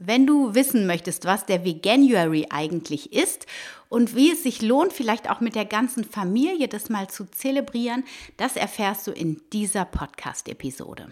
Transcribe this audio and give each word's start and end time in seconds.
Wenn 0.00 0.28
du 0.28 0.54
wissen 0.54 0.86
möchtest, 0.86 1.24
was 1.24 1.44
der 1.44 1.64
Veganuary 1.64 2.46
eigentlich 2.50 3.12
ist 3.12 3.46
und 3.88 4.14
wie 4.14 4.30
es 4.30 4.44
sich 4.44 4.62
lohnt, 4.62 4.92
vielleicht 4.92 5.28
auch 5.28 5.40
mit 5.40 5.56
der 5.56 5.64
ganzen 5.64 6.04
Familie 6.04 6.68
das 6.68 6.88
mal 6.88 7.08
zu 7.10 7.24
zelebrieren, 7.24 8.04
das 8.36 8.54
erfährst 8.54 9.08
du 9.08 9.10
in 9.10 9.42
dieser 9.52 9.84
Podcast-Episode. 9.84 11.08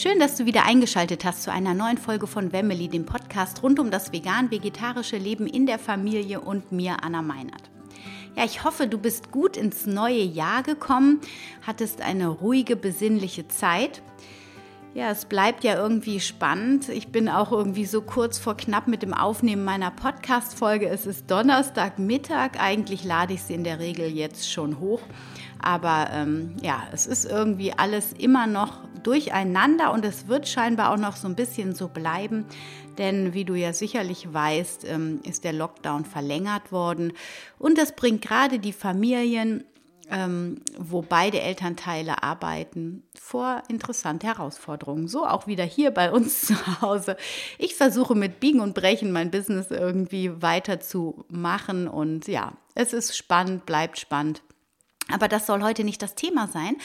Schön, 0.00 0.20
dass 0.20 0.36
du 0.36 0.46
wieder 0.46 0.64
eingeschaltet 0.64 1.24
hast 1.24 1.42
zu 1.42 1.50
einer 1.50 1.74
neuen 1.74 1.98
Folge 1.98 2.28
von 2.28 2.52
Wemmeli, 2.52 2.86
dem 2.86 3.04
Podcast 3.04 3.64
rund 3.64 3.80
um 3.80 3.90
das 3.90 4.12
vegan-vegetarische 4.12 5.16
Leben 5.16 5.48
in 5.48 5.66
der 5.66 5.80
Familie 5.80 6.40
und 6.40 6.70
mir, 6.70 7.02
Anna 7.02 7.20
Meinert. 7.20 7.68
Ja, 8.36 8.44
ich 8.44 8.62
hoffe, 8.62 8.86
du 8.86 8.96
bist 8.96 9.32
gut 9.32 9.56
ins 9.56 9.86
neue 9.86 10.22
Jahr 10.22 10.62
gekommen, 10.62 11.20
hattest 11.66 12.00
eine 12.00 12.28
ruhige, 12.28 12.76
besinnliche 12.76 13.48
Zeit. 13.48 14.00
Ja, 14.98 15.12
es 15.12 15.26
bleibt 15.26 15.62
ja 15.62 15.76
irgendwie 15.76 16.18
spannend. 16.18 16.88
Ich 16.88 17.12
bin 17.12 17.28
auch 17.28 17.52
irgendwie 17.52 17.84
so 17.84 18.02
kurz 18.02 18.36
vor 18.36 18.56
knapp 18.56 18.88
mit 18.88 19.04
dem 19.04 19.14
Aufnehmen 19.14 19.64
meiner 19.64 19.92
Podcast-Folge. 19.92 20.88
Es 20.88 21.06
ist 21.06 21.30
Donnerstagmittag. 21.30 22.58
Eigentlich 22.58 23.04
lade 23.04 23.34
ich 23.34 23.44
sie 23.44 23.54
in 23.54 23.62
der 23.62 23.78
Regel 23.78 24.08
jetzt 24.08 24.50
schon 24.50 24.80
hoch. 24.80 25.00
Aber 25.60 26.08
ähm, 26.12 26.56
ja, 26.62 26.82
es 26.90 27.06
ist 27.06 27.26
irgendwie 27.26 27.72
alles 27.72 28.12
immer 28.12 28.48
noch 28.48 28.80
durcheinander 29.04 29.92
und 29.92 30.04
es 30.04 30.26
wird 30.26 30.48
scheinbar 30.48 30.92
auch 30.92 30.98
noch 30.98 31.14
so 31.14 31.28
ein 31.28 31.36
bisschen 31.36 31.76
so 31.76 31.86
bleiben. 31.86 32.44
Denn 32.98 33.34
wie 33.34 33.44
du 33.44 33.54
ja 33.54 33.72
sicherlich 33.72 34.34
weißt, 34.34 34.84
ähm, 34.88 35.20
ist 35.22 35.44
der 35.44 35.52
Lockdown 35.52 36.06
verlängert 36.06 36.72
worden 36.72 37.12
und 37.60 37.78
das 37.78 37.94
bringt 37.94 38.22
gerade 38.22 38.58
die 38.58 38.72
Familien, 38.72 39.62
ähm, 40.10 40.60
wo 40.78 41.02
beide 41.02 41.40
Elternteile 41.40 42.22
arbeiten, 42.22 43.02
vor 43.18 43.62
interessante 43.68 44.26
Herausforderungen. 44.26 45.08
So 45.08 45.26
auch 45.26 45.46
wieder 45.46 45.64
hier 45.64 45.90
bei 45.90 46.10
uns 46.10 46.40
zu 46.46 46.80
Hause. 46.80 47.16
Ich 47.58 47.74
versuche 47.74 48.14
mit 48.14 48.40
Biegen 48.40 48.60
und 48.60 48.74
Brechen 48.74 49.12
mein 49.12 49.30
Business 49.30 49.70
irgendwie 49.70 50.42
weiterzumachen 50.42 51.88
und 51.88 52.28
ja, 52.28 52.52
es 52.74 52.92
ist 52.92 53.16
spannend, 53.16 53.66
bleibt 53.66 53.98
spannend. 53.98 54.42
Aber 55.10 55.26
das 55.26 55.46
soll 55.46 55.62
heute 55.62 55.84
nicht 55.84 56.02
das 56.02 56.14
Thema 56.14 56.48
sein. 56.48 56.76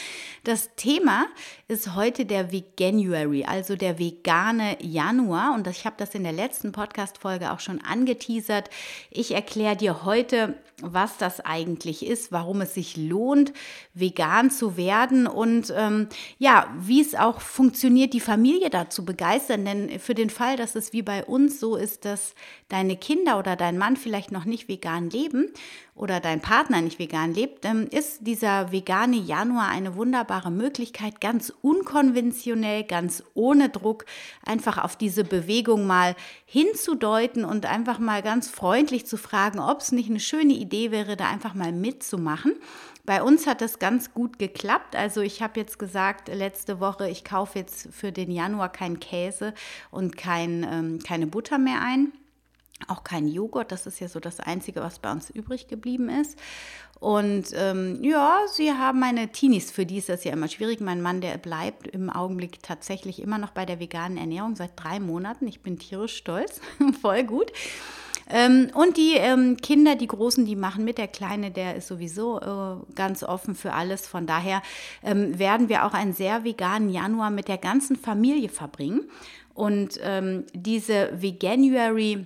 Das 0.45 0.75
Thema 0.75 1.25
ist 1.67 1.93
heute 1.93 2.25
der 2.25 2.51
Veganuary, 2.51 3.43
also 3.43 3.75
der 3.75 3.99
vegane 3.99 4.77
Januar. 4.81 5.53
Und 5.53 5.67
ich 5.67 5.85
habe 5.85 5.95
das 5.97 6.15
in 6.15 6.23
der 6.23 6.31
letzten 6.31 6.71
Podcast-Folge 6.71 7.51
auch 7.51 7.59
schon 7.59 7.81
angeteasert. 7.81 8.69
Ich 9.11 9.33
erkläre 9.33 9.75
dir 9.75 10.05
heute, 10.05 10.57
was 10.83 11.17
das 11.17 11.39
eigentlich 11.39 12.05
ist, 12.05 12.31
warum 12.31 12.61
es 12.61 12.73
sich 12.73 12.97
lohnt, 12.97 13.53
vegan 13.93 14.51
zu 14.51 14.77
werden 14.77 15.27
und 15.27 15.73
ähm, 15.75 16.07
ja, 16.37 16.67
wie 16.79 17.01
es 17.01 17.15
auch 17.15 17.41
funktioniert, 17.41 18.13
die 18.13 18.19
Familie 18.19 18.69
dazu 18.69 19.05
begeistern. 19.05 19.65
Denn 19.65 19.99
für 19.99 20.13
den 20.13 20.29
Fall, 20.29 20.57
dass 20.57 20.75
es 20.75 20.93
wie 20.93 21.01
bei 21.01 21.23
uns 21.23 21.59
so 21.59 21.75
ist, 21.75 22.05
dass 22.05 22.35
deine 22.69 22.97
Kinder 22.97 23.39
oder 23.39 23.55
dein 23.55 23.77
Mann 23.77 23.97
vielleicht 23.97 24.31
noch 24.31 24.45
nicht 24.45 24.67
vegan 24.67 25.09
leben 25.09 25.51
oder 25.95 26.19
dein 26.19 26.41
Partner 26.41 26.81
nicht 26.81 26.97
vegan 26.97 27.33
lebt, 27.33 27.65
ähm, 27.65 27.87
ist 27.91 28.25
dieser 28.25 28.71
vegane 28.71 29.17
Januar 29.17 29.69
eine 29.69 29.95
wunderbare 29.95 30.49
Möglichkeit, 30.49 31.21
ganz 31.21 31.53
unkonventionell, 31.61 32.83
ganz 32.83 33.23
ohne 33.35 33.69
Druck, 33.69 34.05
einfach 34.43 34.83
auf 34.83 34.95
diese 34.95 35.23
Bewegung 35.23 35.85
mal 35.85 36.15
hinzudeuten 36.45 37.45
und 37.45 37.67
einfach 37.67 37.99
mal 37.99 38.23
ganz 38.23 38.49
freundlich 38.49 39.05
zu 39.05 39.17
fragen, 39.17 39.59
ob 39.59 39.81
es 39.81 39.91
nicht 39.91 40.09
eine 40.09 40.19
schöne 40.19 40.53
Idee 40.53 40.72
wäre, 40.91 41.15
da 41.15 41.29
einfach 41.29 41.53
mal 41.53 41.71
mitzumachen. 41.71 42.55
Bei 43.05 43.21
uns 43.21 43.47
hat 43.47 43.61
das 43.61 43.79
ganz 43.79 44.13
gut 44.13 44.39
geklappt. 44.39 44.95
Also 44.95 45.21
ich 45.21 45.41
habe 45.41 45.59
jetzt 45.59 45.77
gesagt, 45.77 46.29
letzte 46.29 46.79
Woche, 46.79 47.09
ich 47.09 47.23
kaufe 47.23 47.59
jetzt 47.59 47.89
für 47.91 48.11
den 48.11 48.31
Januar 48.31 48.71
keinen 48.71 48.99
Käse 48.99 49.53
und 49.91 50.17
kein, 50.17 50.65
ähm, 50.69 50.99
keine 51.05 51.27
Butter 51.27 51.57
mehr 51.57 51.81
ein 51.81 52.13
auch 52.87 53.03
kein 53.03 53.27
Joghurt. 53.27 53.71
Das 53.71 53.85
ist 53.85 53.99
ja 53.99 54.07
so 54.07 54.19
das 54.19 54.39
Einzige, 54.39 54.81
was 54.81 54.99
bei 54.99 55.11
uns 55.11 55.29
übrig 55.29 55.67
geblieben 55.67 56.09
ist. 56.09 56.37
Und 56.99 57.47
ähm, 57.53 57.99
ja, 58.01 58.39
sie 58.51 58.71
haben 58.71 58.99
meine 58.99 59.31
Teenies, 59.31 59.71
für 59.71 59.85
die 59.85 59.97
ist 59.97 60.09
das 60.09 60.23
ja 60.23 60.31
immer 60.31 60.47
schwierig. 60.47 60.79
Mein 60.79 61.01
Mann, 61.01 61.19
der 61.19 61.37
bleibt 61.37 61.87
im 61.87 62.09
Augenblick 62.09 62.63
tatsächlich 62.63 63.21
immer 63.21 63.37
noch 63.37 63.51
bei 63.51 63.65
der 63.65 63.79
veganen 63.79 64.17
Ernährung 64.17 64.55
seit 64.55 64.71
drei 64.75 64.99
Monaten. 64.99 65.47
Ich 65.47 65.61
bin 65.61 65.77
tierisch 65.77 66.15
stolz, 66.15 66.61
voll 67.01 67.23
gut. 67.23 67.51
Ähm, 68.29 68.69
und 68.73 68.97
die 68.97 69.13
ähm, 69.15 69.57
Kinder, 69.57 69.95
die 69.95 70.07
Großen, 70.07 70.45
die 70.45 70.55
machen 70.55 70.85
mit. 70.85 70.97
Der 70.97 71.07
Kleine, 71.07 71.51
der 71.51 71.75
ist 71.75 71.87
sowieso 71.87 72.39
äh, 72.39 72.93
ganz 72.95 73.23
offen 73.23 73.55
für 73.55 73.73
alles. 73.73 74.07
Von 74.07 74.25
daher 74.25 74.61
ähm, 75.03 75.37
werden 75.37 75.69
wir 75.69 75.85
auch 75.85 75.93
einen 75.93 76.13
sehr 76.13 76.43
veganen 76.43 76.89
Januar 76.89 77.29
mit 77.29 77.47
der 77.47 77.57
ganzen 77.57 77.95
Familie 77.95 78.49
verbringen. 78.49 79.09
Und 79.53 79.99
ähm, 80.01 80.45
diese 80.53 81.09
Veganuary 81.13 82.25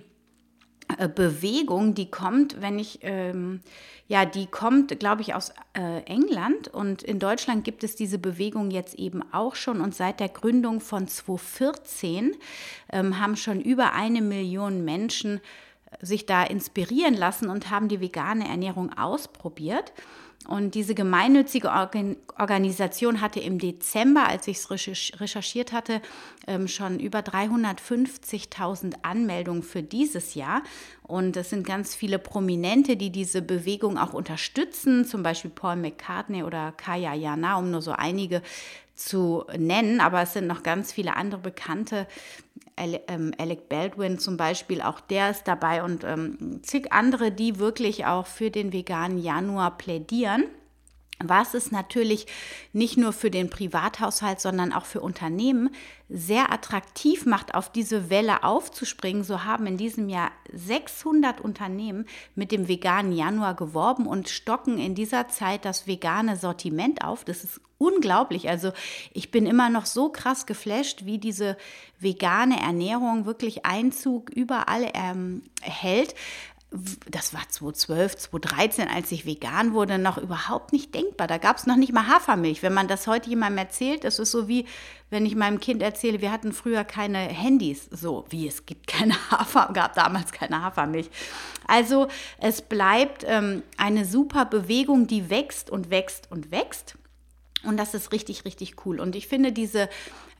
äh, 0.96 1.08
Bewegung, 1.08 1.94
die 1.94 2.10
kommt, 2.10 2.62
wenn 2.62 2.78
ich, 2.78 3.00
ähm, 3.02 3.60
ja, 4.06 4.24
die 4.24 4.46
kommt, 4.46 4.98
glaube 4.98 5.20
ich, 5.20 5.34
aus 5.34 5.52
äh, 5.74 6.00
England 6.04 6.68
und 6.68 7.02
in 7.02 7.18
Deutschland 7.18 7.64
gibt 7.64 7.84
es 7.84 7.94
diese 7.94 8.18
Bewegung 8.18 8.70
jetzt 8.70 8.94
eben 8.94 9.22
auch 9.32 9.54
schon 9.54 9.82
und 9.82 9.94
seit 9.94 10.18
der 10.18 10.30
Gründung 10.30 10.80
von 10.80 11.06
2014 11.06 12.36
ähm, 12.90 13.20
haben 13.20 13.36
schon 13.36 13.60
über 13.60 13.92
eine 13.92 14.22
Million 14.22 14.82
Menschen 14.84 15.42
sich 16.00 16.26
da 16.26 16.44
inspirieren 16.44 17.14
lassen 17.14 17.48
und 17.48 17.70
haben 17.70 17.88
die 17.88 18.00
vegane 18.00 18.48
Ernährung 18.48 18.92
ausprobiert. 18.96 19.92
Und 20.46 20.74
diese 20.74 20.94
gemeinnützige 20.94 21.68
Organisation 22.38 23.20
hatte 23.20 23.40
im 23.40 23.58
Dezember, 23.58 24.28
als 24.28 24.46
ich 24.46 24.58
es 24.58 24.70
recherchiert 25.20 25.72
hatte, 25.72 26.00
ähm, 26.46 26.68
schon 26.68 27.00
über 27.00 27.18
350.000 27.18 28.94
Anmeldungen 29.02 29.62
für 29.62 29.82
dieses 29.82 30.34
Jahr. 30.34 30.62
Und 31.02 31.36
es 31.36 31.50
sind 31.50 31.66
ganz 31.66 31.94
viele 31.94 32.18
Prominente, 32.18 32.96
die 32.96 33.10
diese 33.10 33.42
Bewegung 33.42 33.98
auch 33.98 34.14
unterstützen, 34.14 35.04
zum 35.04 35.22
Beispiel 35.22 35.50
Paul 35.50 35.76
McCartney 35.76 36.44
oder 36.44 36.72
Kaya 36.72 37.14
Jana, 37.14 37.58
um 37.58 37.70
nur 37.70 37.82
so 37.82 37.90
einige 37.90 38.40
zu 38.98 39.44
nennen, 39.56 40.00
aber 40.00 40.22
es 40.22 40.32
sind 40.32 40.46
noch 40.46 40.62
ganz 40.62 40.92
viele 40.92 41.16
andere 41.16 41.40
bekannte. 41.40 42.06
Ähm, 42.78 43.32
Alec 43.38 43.68
Baldwin 43.68 44.18
zum 44.18 44.36
Beispiel, 44.36 44.80
auch 44.82 45.00
der 45.00 45.30
ist 45.30 45.48
dabei 45.48 45.82
und 45.82 46.04
ähm, 46.04 46.60
zig 46.62 46.92
andere, 46.92 47.32
die 47.32 47.58
wirklich 47.58 48.06
auch 48.06 48.26
für 48.26 48.50
den 48.50 48.72
veganen 48.72 49.18
Januar 49.18 49.76
plädieren 49.76 50.44
was 51.22 51.54
es 51.54 51.72
natürlich 51.72 52.26
nicht 52.72 52.96
nur 52.96 53.12
für 53.12 53.30
den 53.30 53.50
Privathaushalt, 53.50 54.40
sondern 54.40 54.72
auch 54.72 54.84
für 54.84 55.00
Unternehmen 55.00 55.70
sehr 56.08 56.52
attraktiv 56.52 57.26
macht, 57.26 57.54
auf 57.54 57.70
diese 57.70 58.08
Welle 58.08 58.44
aufzuspringen. 58.44 59.24
So 59.24 59.44
haben 59.44 59.66
in 59.66 59.76
diesem 59.76 60.08
Jahr 60.08 60.30
600 60.52 61.40
Unternehmen 61.40 62.06
mit 62.34 62.52
dem 62.52 62.68
veganen 62.68 63.12
Januar 63.12 63.54
geworben 63.54 64.06
und 64.06 64.28
stocken 64.28 64.78
in 64.78 64.94
dieser 64.94 65.28
Zeit 65.28 65.64
das 65.64 65.86
vegane 65.86 66.36
Sortiment 66.36 67.02
auf. 67.02 67.24
Das 67.24 67.42
ist 67.42 67.60
unglaublich. 67.78 68.48
Also 68.48 68.72
ich 69.12 69.30
bin 69.30 69.46
immer 69.46 69.70
noch 69.70 69.86
so 69.86 70.10
krass 70.10 70.46
geflasht, 70.46 71.04
wie 71.04 71.18
diese 71.18 71.56
vegane 71.98 72.60
Ernährung 72.60 73.26
wirklich 73.26 73.66
Einzug 73.66 74.30
überall 74.30 74.90
ähm, 74.94 75.42
hält 75.60 76.14
das 76.70 77.32
war 77.32 77.48
2012, 77.48 78.16
2013, 78.16 78.88
als 78.88 79.10
ich 79.10 79.24
vegan 79.24 79.72
wurde, 79.72 79.98
noch 79.98 80.18
überhaupt 80.18 80.72
nicht 80.72 80.94
denkbar. 80.94 81.26
Da 81.26 81.38
gab 81.38 81.56
es 81.56 81.66
noch 81.66 81.76
nicht 81.76 81.92
mal 81.92 82.06
Hafermilch. 82.06 82.62
Wenn 82.62 82.74
man 82.74 82.88
das 82.88 83.06
heute 83.06 83.30
jemandem 83.30 83.58
erzählt, 83.58 84.04
das 84.04 84.18
ist 84.18 84.32
so 84.32 84.48
wie, 84.48 84.66
wenn 85.08 85.24
ich 85.24 85.34
meinem 85.34 85.60
Kind 85.60 85.82
erzähle, 85.82 86.20
wir 86.20 86.30
hatten 86.30 86.52
früher 86.52 86.84
keine 86.84 87.18
Handys. 87.18 87.88
So 87.90 88.26
wie 88.28 88.46
es 88.46 88.66
gibt 88.66 88.86
keine 88.86 89.14
Hafer, 89.30 89.70
gab 89.72 89.94
damals 89.94 90.30
keine 90.30 90.62
Hafermilch. 90.62 91.08
Also 91.66 92.08
es 92.38 92.60
bleibt 92.60 93.24
ähm, 93.26 93.62
eine 93.78 94.04
super 94.04 94.44
Bewegung, 94.44 95.06
die 95.06 95.30
wächst 95.30 95.70
und 95.70 95.88
wächst 95.88 96.30
und 96.30 96.50
wächst. 96.50 96.96
Und 97.64 97.78
das 97.78 97.94
ist 97.94 98.12
richtig, 98.12 98.44
richtig 98.44 98.84
cool. 98.84 99.00
Und 99.00 99.16
ich 99.16 99.26
finde 99.26 99.52
diese 99.52 99.88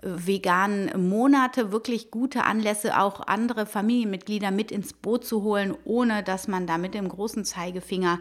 veganen 0.03 1.09
Monate 1.09 1.73
wirklich 1.73 2.11
gute 2.11 2.45
Anlässe, 2.45 3.01
auch 3.01 3.27
andere 3.27 3.67
Familienmitglieder 3.67 4.51
mit 4.51 4.71
ins 4.71 4.93
Boot 4.93 5.25
zu 5.25 5.43
holen, 5.43 5.77
ohne 5.85 6.23
dass 6.23 6.47
man 6.47 6.67
da 6.67 6.79
mit 6.79 6.95
dem 6.95 7.09
großen 7.09 7.45
Zeigefinger 7.45 8.21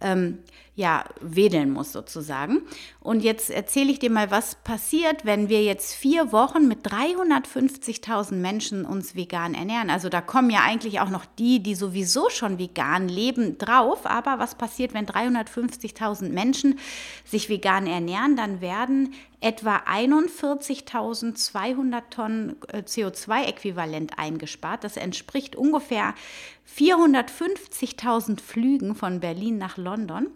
ähm, 0.00 0.38
ja, 0.76 1.04
wedeln 1.20 1.70
muss 1.70 1.92
sozusagen. 1.92 2.62
Und 2.98 3.22
jetzt 3.22 3.48
erzähle 3.48 3.92
ich 3.92 4.00
dir 4.00 4.10
mal, 4.10 4.32
was 4.32 4.56
passiert, 4.56 5.24
wenn 5.24 5.48
wir 5.48 5.62
jetzt 5.62 5.94
vier 5.94 6.32
Wochen 6.32 6.66
mit 6.66 6.84
350.000 6.84 8.34
Menschen 8.34 8.84
uns 8.84 9.14
vegan 9.14 9.54
ernähren. 9.54 9.88
Also 9.88 10.08
da 10.08 10.20
kommen 10.20 10.50
ja 10.50 10.62
eigentlich 10.64 10.98
auch 10.98 11.10
noch 11.10 11.24
die, 11.38 11.62
die 11.62 11.76
sowieso 11.76 12.28
schon 12.28 12.58
vegan 12.58 13.08
leben, 13.08 13.56
drauf. 13.56 14.04
Aber 14.04 14.40
was 14.40 14.56
passiert, 14.56 14.94
wenn 14.94 15.06
350.000 15.06 16.30
Menschen 16.30 16.80
sich 17.24 17.48
vegan 17.48 17.86
ernähren? 17.86 18.34
Dann 18.34 18.60
werden 18.60 19.14
etwa 19.40 19.82
41.200 21.14 22.02
Tonnen 22.10 22.56
äh, 22.68 22.78
CO2-Äquivalent 22.78 24.18
eingespart. 24.18 24.84
Das 24.84 24.96
entspricht 24.96 25.56
ungefähr 25.56 26.14
450.000 26.76 28.40
Flügen 28.40 28.94
von 28.94 29.20
Berlin 29.20 29.58
nach 29.58 29.76
London. 29.76 30.28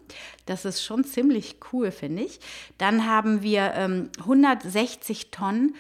Das 0.47 0.65
ist 0.65 0.85
schon 0.85 1.05
ziemlich 1.05 1.57
cool, 1.73 1.91
finde 1.91 2.23
ich. 2.23 2.41
Dann 2.79 3.07
haben 3.07 3.43
wir 3.43 3.73
ähm, 3.75 4.11
160 4.21 5.31
Tonnen 5.31 5.75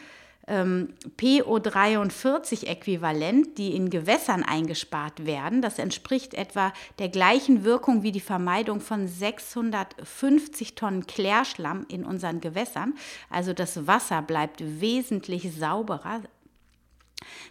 ähm, 0.49 0.95
PO43-Äquivalent, 1.19 3.59
die 3.59 3.77
in 3.77 3.91
Gewässern 3.91 4.43
eingespart 4.43 5.27
werden. 5.27 5.63
Das 5.63 5.79
entspricht 5.79 6.35
etwa 6.35 6.73
der 6.99 7.09
gleichen 7.09 7.63
Wirkung 7.65 8.03
wie 8.03 8.11
die 8.13 8.21
Vermeidung 8.21 8.81
von 8.81 9.07
650 9.07 10.75
Tonnen 10.75 11.07
Klärschlamm 11.07 11.87
in 11.89 12.05
unseren 12.05 12.41
Gewässern. 12.41 12.95
Also 13.31 13.53
das 13.53 13.87
Wasser 13.87 14.23
bleibt 14.23 14.81
wesentlich 14.81 15.55
sauberer, 15.55 16.23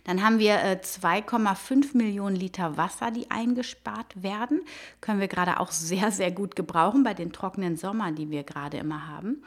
dann 0.03 0.23
haben 0.23 0.39
wir 0.39 0.81
2,5 0.81 1.93
äh, 1.93 1.97
Millionen 1.97 2.35
Liter 2.35 2.77
Wasser, 2.77 3.11
die 3.11 3.29
eingespart 3.29 4.23
werden. 4.23 4.61
Können 5.01 5.19
wir 5.19 5.27
gerade 5.27 5.59
auch 5.59 5.71
sehr, 5.71 6.11
sehr 6.13 6.31
gut 6.31 6.55
gebrauchen 6.55 7.03
bei 7.03 7.13
den 7.13 7.31
trockenen 7.31 7.77
Sommern, 7.77 8.15
die 8.15 8.29
wir 8.29 8.43
gerade 8.43 8.77
immer 8.77 9.07
haben. 9.07 9.43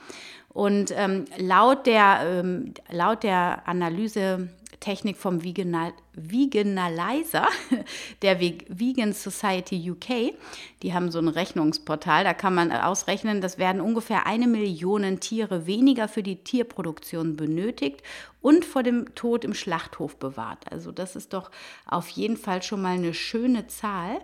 Und 0.48 0.92
ähm, 0.96 1.26
laut, 1.36 1.86
der, 1.86 2.20
ähm, 2.24 2.74
laut 2.90 3.22
der 3.22 3.66
Analyse 3.66 4.48
Technik 4.80 5.16
vom 5.16 5.44
Veganal 5.44 5.92
Veganalizer 6.14 7.46
der 8.22 8.40
Vegan 8.40 9.12
Society 9.12 9.90
UK. 9.90 10.34
Die 10.82 10.94
haben 10.94 11.10
so 11.10 11.18
ein 11.18 11.28
Rechnungsportal, 11.28 12.24
da 12.24 12.34
kann 12.34 12.54
man 12.54 12.72
ausrechnen, 12.72 13.40
das 13.40 13.58
werden 13.58 13.80
ungefähr 13.80 14.26
eine 14.26 14.46
Million 14.46 15.20
Tiere 15.20 15.66
weniger 15.66 16.08
für 16.08 16.22
die 16.22 16.42
Tierproduktion 16.42 17.36
benötigt 17.36 18.02
und 18.40 18.64
vor 18.64 18.82
dem 18.82 19.14
Tod 19.14 19.44
im 19.44 19.54
Schlachthof 19.54 20.16
bewahrt. 20.16 20.70
Also 20.72 20.92
das 20.92 21.14
ist 21.14 21.32
doch 21.34 21.50
auf 21.86 22.08
jeden 22.08 22.36
Fall 22.36 22.62
schon 22.62 22.82
mal 22.82 22.94
eine 22.94 23.14
schöne 23.14 23.66
Zahl. 23.66 24.20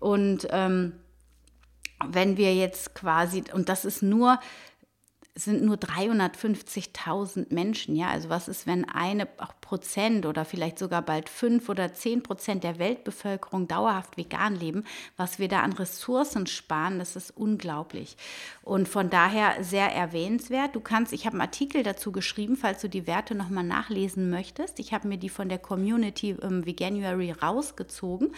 Und 0.00 0.46
ähm, 0.50 0.92
wenn 2.06 2.36
wir 2.36 2.54
jetzt 2.54 2.94
quasi, 2.94 3.42
und 3.52 3.68
das 3.68 3.84
ist 3.84 4.02
nur 4.02 4.38
sind 5.38 5.62
nur 5.62 5.76
350.000 5.76 7.54
Menschen. 7.54 7.94
Ja, 7.94 8.08
also 8.08 8.28
was 8.28 8.48
ist, 8.48 8.66
wenn 8.66 8.84
eine 8.84 9.26
Prozent 9.60 10.26
oder 10.26 10.44
vielleicht 10.44 10.78
sogar 10.78 11.02
bald 11.02 11.28
fünf 11.28 11.68
oder 11.68 11.94
zehn 11.94 12.22
Prozent 12.22 12.64
der 12.64 12.78
Weltbevölkerung 12.78 13.68
dauerhaft 13.68 14.16
vegan 14.16 14.56
leben? 14.56 14.84
Was 15.16 15.38
wir 15.38 15.46
da 15.48 15.60
an 15.60 15.72
Ressourcen 15.72 16.46
sparen, 16.46 16.98
das 16.98 17.14
ist 17.14 17.30
unglaublich. 17.36 18.16
Und 18.62 18.88
von 18.88 19.10
daher 19.10 19.62
sehr 19.62 19.94
erwähnenswert. 19.94 20.74
Du 20.74 20.80
kannst, 20.80 21.12
ich 21.12 21.24
habe 21.24 21.34
einen 21.34 21.42
Artikel 21.42 21.84
dazu 21.84 22.10
geschrieben, 22.10 22.56
falls 22.56 22.80
du 22.80 22.88
die 22.88 23.06
Werte 23.06 23.36
nochmal 23.36 23.64
nachlesen 23.64 24.30
möchtest. 24.30 24.80
Ich 24.80 24.92
habe 24.92 25.06
mir 25.06 25.18
die 25.18 25.28
von 25.28 25.48
der 25.48 25.58
Community 25.58 26.30
im 26.30 26.66
Veganuary 26.66 27.30
rausgezogen, 27.30 28.32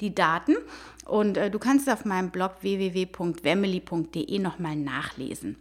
die 0.00 0.14
Daten. 0.14 0.56
Und 1.04 1.36
äh, 1.36 1.50
du 1.50 1.58
kannst 1.58 1.90
auf 1.90 2.06
meinem 2.06 2.30
Blog 2.30 2.62
www.wemily.de 2.62 4.38
nochmal 4.38 4.76
nachlesen. 4.76 5.56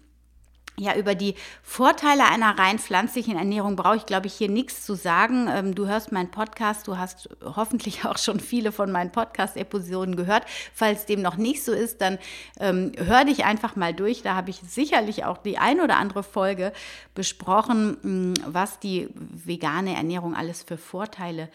Ja, 0.77 0.93
über 0.95 1.15
die 1.15 1.35
Vorteile 1.63 2.25
einer 2.25 2.59
rein 2.59 2.79
pflanzlichen 2.79 3.37
Ernährung 3.37 3.77
brauche 3.77 3.95
ich, 3.95 4.05
glaube 4.05 4.27
ich, 4.27 4.33
hier 4.33 4.49
nichts 4.49 4.85
zu 4.85 4.95
sagen. 4.95 5.47
Ähm, 5.49 5.73
du 5.73 5.87
hörst 5.87 6.11
meinen 6.11 6.31
Podcast, 6.31 6.87
du 6.87 6.97
hast 6.97 7.29
hoffentlich 7.43 8.03
auch 8.05 8.17
schon 8.17 8.41
viele 8.41 8.73
von 8.73 8.91
meinen 8.91 9.11
Podcast-Episoden 9.11 10.17
gehört. 10.17 10.43
Falls 10.73 11.05
dem 11.05 11.21
noch 11.21 11.37
nicht 11.37 11.63
so 11.63 11.71
ist, 11.71 12.01
dann 12.01 12.17
ähm, 12.59 12.91
hör 12.97 13.23
dich 13.23 13.45
einfach 13.45 13.77
mal 13.77 13.93
durch. 13.93 14.21
Da 14.21 14.35
habe 14.35 14.49
ich 14.49 14.57
sicherlich 14.67 15.23
auch 15.23 15.37
die 15.37 15.57
ein 15.57 15.79
oder 15.79 15.95
andere 15.95 16.23
Folge 16.23 16.73
besprochen, 17.13 18.33
was 18.45 18.79
die 18.79 19.07
vegane 19.15 19.95
Ernährung 19.95 20.35
alles 20.35 20.61
für 20.61 20.77
Vorteile 20.77 21.49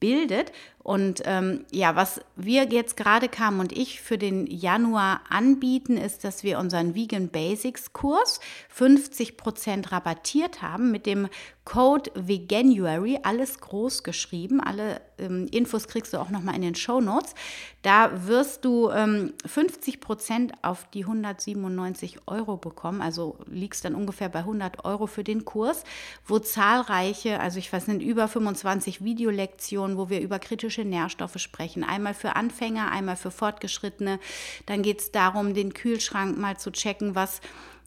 bildet. 0.00 0.52
Und 0.88 1.20
ähm, 1.26 1.66
ja, 1.70 1.96
was 1.96 2.22
wir 2.34 2.64
jetzt 2.64 2.96
gerade 2.96 3.28
kamen 3.28 3.60
und 3.60 3.76
ich 3.76 4.00
für 4.00 4.16
den 4.16 4.46
Januar 4.46 5.20
anbieten, 5.28 5.98
ist, 5.98 6.24
dass 6.24 6.44
wir 6.44 6.58
unseren 6.58 6.94
Vegan 6.94 7.28
Basics 7.28 7.92
Kurs 7.92 8.40
50 8.70 9.36
Prozent 9.36 9.92
rabattiert 9.92 10.62
haben 10.62 10.90
mit 10.90 11.04
dem 11.04 11.28
Code 11.66 12.10
Veganuary, 12.14 13.18
alles 13.24 13.60
groß 13.60 14.02
geschrieben. 14.02 14.62
Alle 14.62 15.02
ähm, 15.18 15.48
Infos 15.50 15.86
kriegst 15.86 16.14
du 16.14 16.18
auch 16.18 16.30
nochmal 16.30 16.54
in 16.54 16.62
den 16.62 16.74
Show 16.74 17.02
Notes. 17.02 17.34
Da 17.82 18.26
wirst 18.26 18.64
du 18.64 18.88
ähm, 18.88 19.34
50 19.44 20.00
Prozent 20.00 20.52
auf 20.62 20.88
die 20.94 21.02
197 21.02 22.20
Euro 22.26 22.56
bekommen. 22.56 23.02
Also 23.02 23.36
liegst 23.46 23.84
dann 23.84 23.94
ungefähr 23.94 24.30
bei 24.30 24.38
100 24.38 24.86
Euro 24.86 25.06
für 25.06 25.24
den 25.24 25.44
Kurs, 25.44 25.84
wo 26.24 26.38
zahlreiche, 26.38 27.38
also 27.38 27.58
ich 27.58 27.70
weiß 27.70 27.88
nicht, 27.88 28.00
über 28.00 28.28
25 28.28 29.04
Videolektionen, 29.04 29.98
wo 29.98 30.08
wir 30.08 30.22
über 30.22 30.38
kritische 30.38 30.77
kritische 30.78 30.84
Nährstoffe 30.84 31.38
sprechen. 31.38 31.84
Einmal 31.84 32.14
für 32.14 32.36
Anfänger, 32.36 32.90
einmal 32.90 33.16
für 33.16 33.30
Fortgeschrittene. 33.30 34.18
Dann 34.66 34.82
geht 34.82 35.00
es 35.00 35.12
darum, 35.12 35.54
den 35.54 35.74
Kühlschrank 35.74 36.38
mal 36.38 36.56
zu 36.56 36.70
checken, 36.70 37.14
was 37.14 37.40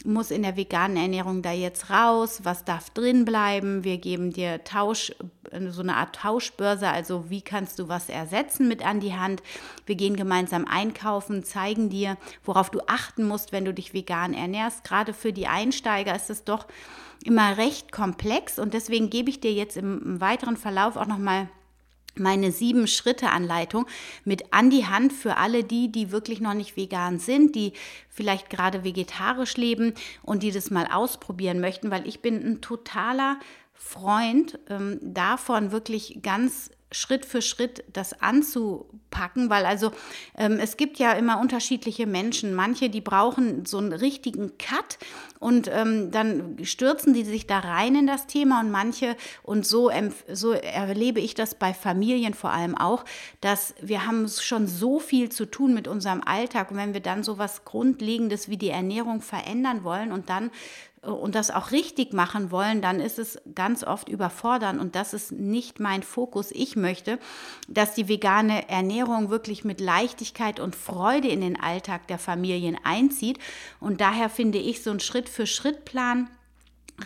muss 0.04 0.32
in 0.32 0.42
der 0.42 0.58
veganen 0.58 0.98
Ernährung 0.98 1.44
da 1.44 1.52
jetzt 1.52 1.92
raus, 1.92 2.40
was 2.44 2.66
darf 2.66 2.90
drin 2.90 3.24
bleiben. 3.24 3.84
Wir 3.84 4.00
geben 4.00 4.34
dir 4.34 4.64
Tausch, 4.64 5.14
so 5.70 5.82
eine 5.82 5.96
Art 5.96 6.16
Tauschbörse, 6.16 6.88
also 6.88 7.30
wie 7.30 7.44
kannst 7.44 7.78
du 7.78 7.88
was 7.88 8.10
ersetzen 8.10 8.68
mit 8.68 8.84
an 8.84 9.00
die 9.00 9.14
Hand. 9.14 9.44
Wir 9.86 9.96
gehen 9.96 10.16
gemeinsam 10.16 10.66
einkaufen, 10.66 11.44
zeigen 11.44 11.90
dir, 11.90 12.18
worauf 12.44 12.72
du 12.72 12.80
achten 12.88 13.28
musst, 13.28 13.52
wenn 13.52 13.64
du 13.64 13.74
dich 13.74 13.94
vegan 13.94 14.34
ernährst. 14.34 14.84
Gerade 14.84 15.14
für 15.14 15.34
die 15.34 15.48
Einsteiger 15.48 16.16
ist 16.16 16.32
es 16.32 16.44
doch 16.46 16.66
immer 17.24 17.58
recht 17.58 17.92
komplex 17.92 18.58
und 18.58 18.74
deswegen 18.74 19.12
gebe 19.12 19.30
ich 19.30 19.40
dir 19.40 19.54
jetzt 19.54 19.78
im, 19.78 20.20
weiteren 20.20 20.58
Verlauf 20.58 20.96
auch 20.98 21.06
noch 21.06 21.20
mal 21.20 21.48
meine 22.16 22.52
sieben 22.52 22.88
Schritte 22.88 23.30
Anleitung 23.30 23.86
mit 24.26 24.54
an 24.54 24.70
die 24.70 24.86
Hand 24.86 25.14
für 25.14 25.38
alle 25.38 25.64
die, 25.64 25.92
die 25.92 26.12
wirklich 26.12 26.42
noch 26.42 26.54
nicht 26.54 26.76
vegan 26.76 27.20
sind, 27.20 27.56
die 27.56 27.74
vielleicht 28.10 28.50
gerade 28.50 28.84
vegetarisch 28.84 29.58
leben 29.58 29.94
und 30.22 30.44
die 30.44 30.52
das 30.52 30.72
mal 30.72 30.88
ausprobieren 30.92 31.62
möchten, 31.62 31.92
weil 31.92 32.08
ich 32.08 32.22
bin 32.22 32.36
ein 32.36 32.62
totaler 32.62 33.40
Freund 33.84 34.60
ähm, 34.70 35.00
davon, 35.02 35.72
wirklich 35.72 36.20
ganz 36.22 36.70
Schritt 36.92 37.26
für 37.26 37.42
Schritt 37.42 37.86
das 37.94 38.22
anzupacken, 38.22 39.50
weil 39.50 39.66
also 39.66 39.92
ähm, 40.38 40.60
es 40.60 40.76
gibt 40.76 41.00
ja 41.00 41.14
immer 41.14 41.40
unterschiedliche 41.40 42.06
Menschen. 42.06 42.54
Manche, 42.54 42.90
die 42.90 43.00
brauchen 43.00 43.66
so 43.66 43.78
einen 43.78 43.94
richtigen 43.94 44.58
Cut 44.58 45.00
und 45.40 45.70
ähm, 45.74 46.12
dann 46.12 46.58
stürzen 46.64 47.14
die 47.14 47.24
sich 47.24 47.48
da 47.48 47.60
rein 47.60 47.96
in 47.96 48.08
das 48.08 48.28
Thema 48.28 48.60
und 48.60 48.72
manche, 48.72 49.16
und 49.42 49.66
so, 49.66 49.90
so 50.32 50.52
erlebe 50.52 51.22
ich 51.22 51.34
das 51.34 51.56
bei 51.56 51.74
Familien 51.74 52.34
vor 52.34 52.52
allem 52.52 52.78
auch, 52.78 53.06
dass 53.40 53.74
wir 53.82 54.06
haben 54.06 54.28
schon 54.28 54.68
so 54.68 55.00
viel 55.00 55.30
zu 55.30 55.46
tun 55.46 55.74
mit 55.74 55.88
unserem 55.88 56.22
Alltag 56.24 56.72
und 56.72 56.78
wenn 56.78 56.94
wir 56.94 57.02
dann 57.02 57.24
so 57.24 57.38
was 57.38 57.64
Grundlegendes 57.64 58.50
wie 58.50 58.58
die 58.58 58.70
Ernährung 58.70 59.22
verändern 59.22 59.86
wollen 59.86 60.12
und 60.12 60.30
dann 60.30 60.52
und 61.02 61.34
das 61.34 61.50
auch 61.50 61.72
richtig 61.72 62.14
machen 62.14 62.52
wollen, 62.52 62.82
dann 62.82 63.00
ist 63.00 63.18
es 63.18 63.42
ganz 63.56 63.84
oft 63.84 64.08
überfordern 64.08 64.80
und 64.80 64.96
das 64.96 65.14
ist 65.14 65.32
nicht 65.32 65.80
mein 65.80 66.04
Fokus. 66.04 66.52
Ich 66.52 66.76
möchte, 66.76 67.18
dass 67.68 67.96
die 67.96 68.08
vegane 68.08 68.70
Ernährung 68.70 69.30
wirklich 69.30 69.64
mit 69.64 69.82
Leichtigkeit 69.82 70.60
und 70.60 70.76
Freude 70.76 71.28
in 71.28 71.42
den 71.42 71.60
Alltag 71.60 72.08
der 72.08 72.20
Familien 72.20 72.78
einzieht 72.84 73.40
und 73.80 74.00
daher 74.00 74.30
finde 74.30 74.60
ich 74.60 74.84
so 74.84 74.92
einen 74.92 75.00
Schritt-für-Schritt-Plan 75.00 76.30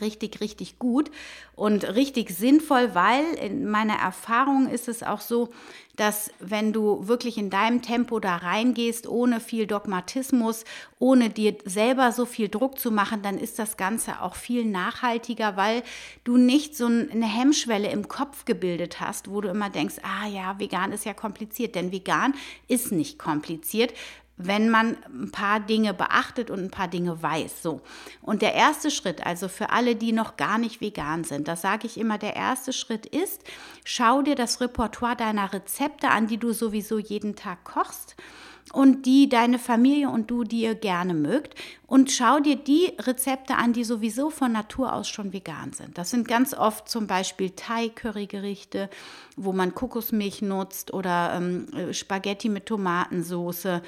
richtig, 0.01 0.41
richtig 0.41 0.79
gut 0.79 1.11
und 1.55 1.83
richtig 1.95 2.31
sinnvoll, 2.31 2.93
weil 2.93 3.23
in 3.41 3.69
meiner 3.69 3.95
Erfahrung 3.95 4.69
ist 4.69 4.87
es 4.87 5.03
auch 5.03 5.21
so, 5.21 5.51
dass 5.95 6.31
wenn 6.39 6.73
du 6.73 7.07
wirklich 7.07 7.37
in 7.37 7.49
deinem 7.49 7.81
Tempo 7.81 8.19
da 8.19 8.35
reingehst, 8.35 9.07
ohne 9.07 9.39
viel 9.39 9.65
Dogmatismus, 9.65 10.65
ohne 10.99 11.29
dir 11.29 11.55
selber 11.65 12.11
so 12.11 12.25
viel 12.25 12.49
Druck 12.49 12.79
zu 12.79 12.91
machen, 12.91 13.21
dann 13.21 13.37
ist 13.37 13.59
das 13.59 13.77
Ganze 13.77 14.21
auch 14.21 14.35
viel 14.35 14.65
nachhaltiger, 14.65 15.55
weil 15.55 15.83
du 16.23 16.37
nicht 16.37 16.75
so 16.75 16.85
eine 16.85 17.25
Hemmschwelle 17.25 17.89
im 17.89 18.07
Kopf 18.07 18.45
gebildet 18.45 18.99
hast, 18.99 19.29
wo 19.29 19.41
du 19.41 19.49
immer 19.49 19.69
denkst, 19.69 19.95
ah 20.03 20.27
ja, 20.27 20.59
vegan 20.59 20.91
ist 20.91 21.05
ja 21.05 21.13
kompliziert, 21.13 21.75
denn 21.75 21.91
vegan 21.91 22.33
ist 22.67 22.91
nicht 22.91 23.17
kompliziert 23.17 23.93
wenn 24.37 24.69
man 24.69 24.97
ein 25.05 25.31
paar 25.31 25.59
Dinge 25.59 25.93
beachtet 25.93 26.49
und 26.49 26.59
ein 26.59 26.71
paar 26.71 26.87
Dinge 26.87 27.21
weiß. 27.21 27.61
So. 27.61 27.81
Und 28.21 28.41
der 28.41 28.53
erste 28.53 28.91
Schritt, 28.91 29.25
also 29.25 29.47
für 29.47 29.69
alle, 29.69 29.95
die 29.95 30.11
noch 30.11 30.35
gar 30.35 30.57
nicht 30.57 30.81
vegan 30.81 31.23
sind, 31.23 31.47
das 31.47 31.61
sage 31.61 31.87
ich 31.87 31.97
immer, 31.97 32.17
der 32.17 32.35
erste 32.35 32.73
Schritt 32.73 33.05
ist, 33.05 33.41
schau 33.85 34.21
dir 34.21 34.35
das 34.35 34.59
Repertoire 34.59 35.15
deiner 35.15 35.53
Rezepte 35.53 36.09
an, 36.09 36.27
die 36.27 36.37
du 36.37 36.51
sowieso 36.51 36.99
jeden 36.99 37.35
Tag 37.35 37.63
kochst 37.63 38.15
und 38.73 39.05
die 39.05 39.29
deine 39.29 39.59
Familie 39.59 40.09
und 40.09 40.29
du 40.31 40.43
dir 40.43 40.75
gerne 40.75 41.13
mögt. 41.13 41.55
Und 41.87 42.11
schau 42.11 42.39
dir 42.39 42.55
die 42.55 42.91
Rezepte 42.99 43.55
an, 43.55 43.73
die 43.73 43.83
sowieso 43.83 44.29
von 44.29 44.51
Natur 44.51 44.93
aus 44.93 45.07
schon 45.07 45.33
vegan 45.33 45.71
sind. 45.71 45.97
Das 45.97 46.09
sind 46.09 46.27
ganz 46.27 46.53
oft 46.53 46.89
zum 46.89 47.07
Beispiel 47.07 47.51
Thai-Curry-Gerichte, 47.51 48.89
wo 49.37 49.53
man 49.53 49.75
Kokosmilch 49.75 50.41
nutzt 50.41 50.93
oder 50.93 51.33
ähm, 51.35 51.67
Spaghetti 51.93 52.49
mit 52.49 52.65
Tomatensauce 52.65 53.81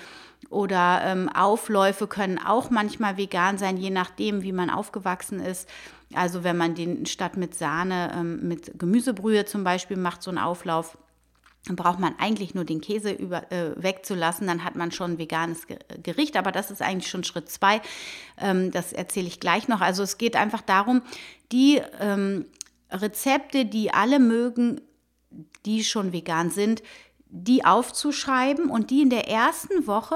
oder 0.49 1.01
ähm, 1.03 1.29
Aufläufe 1.29 2.07
können 2.07 2.37
auch 2.37 2.69
manchmal 2.69 3.17
vegan 3.17 3.57
sein, 3.57 3.77
je 3.77 3.89
nachdem, 3.89 4.43
wie 4.43 4.53
man 4.53 4.69
aufgewachsen 4.69 5.39
ist. 5.39 5.67
Also 6.13 6.43
wenn 6.43 6.55
man 6.55 6.75
den 6.75 7.05
statt 7.05 7.35
mit 7.35 7.55
Sahne 7.55 8.11
ähm, 8.15 8.47
mit 8.47 8.79
Gemüsebrühe 8.79 9.45
zum 9.45 9.63
Beispiel 9.63 9.97
macht, 9.97 10.21
so 10.21 10.29
einen 10.29 10.37
Auflauf, 10.37 10.97
braucht 11.75 11.99
man 11.99 12.15
eigentlich 12.17 12.55
nur 12.55 12.65
den 12.65 12.81
Käse 12.81 13.11
über, 13.11 13.51
äh, 13.51 13.71
wegzulassen, 13.75 14.47
dann 14.47 14.63
hat 14.63 14.75
man 14.75 14.91
schon 14.91 15.13
ein 15.13 15.17
veganes 15.17 15.67
Gericht, 16.01 16.37
aber 16.37 16.51
das 16.51 16.71
ist 16.71 16.81
eigentlich 16.81 17.09
schon 17.09 17.23
Schritt 17.23 17.49
zwei. 17.49 17.81
Ähm, 18.39 18.71
das 18.71 18.93
erzähle 18.93 19.27
ich 19.27 19.39
gleich 19.39 19.67
noch. 19.67 19.81
Also 19.81 20.03
es 20.03 20.17
geht 20.17 20.35
einfach 20.35 20.61
darum, 20.61 21.01
die 21.51 21.81
ähm, 21.99 22.45
Rezepte, 22.91 23.65
die 23.65 23.93
alle 23.93 24.19
mögen, 24.19 24.81
die 25.65 25.83
schon 25.83 26.13
vegan 26.13 26.49
sind, 26.49 26.81
die 27.43 27.65
aufzuschreiben 27.65 28.69
und 28.69 28.89
die 28.89 29.01
in 29.01 29.09
der 29.09 29.27
ersten 29.27 29.87
Woche, 29.87 30.15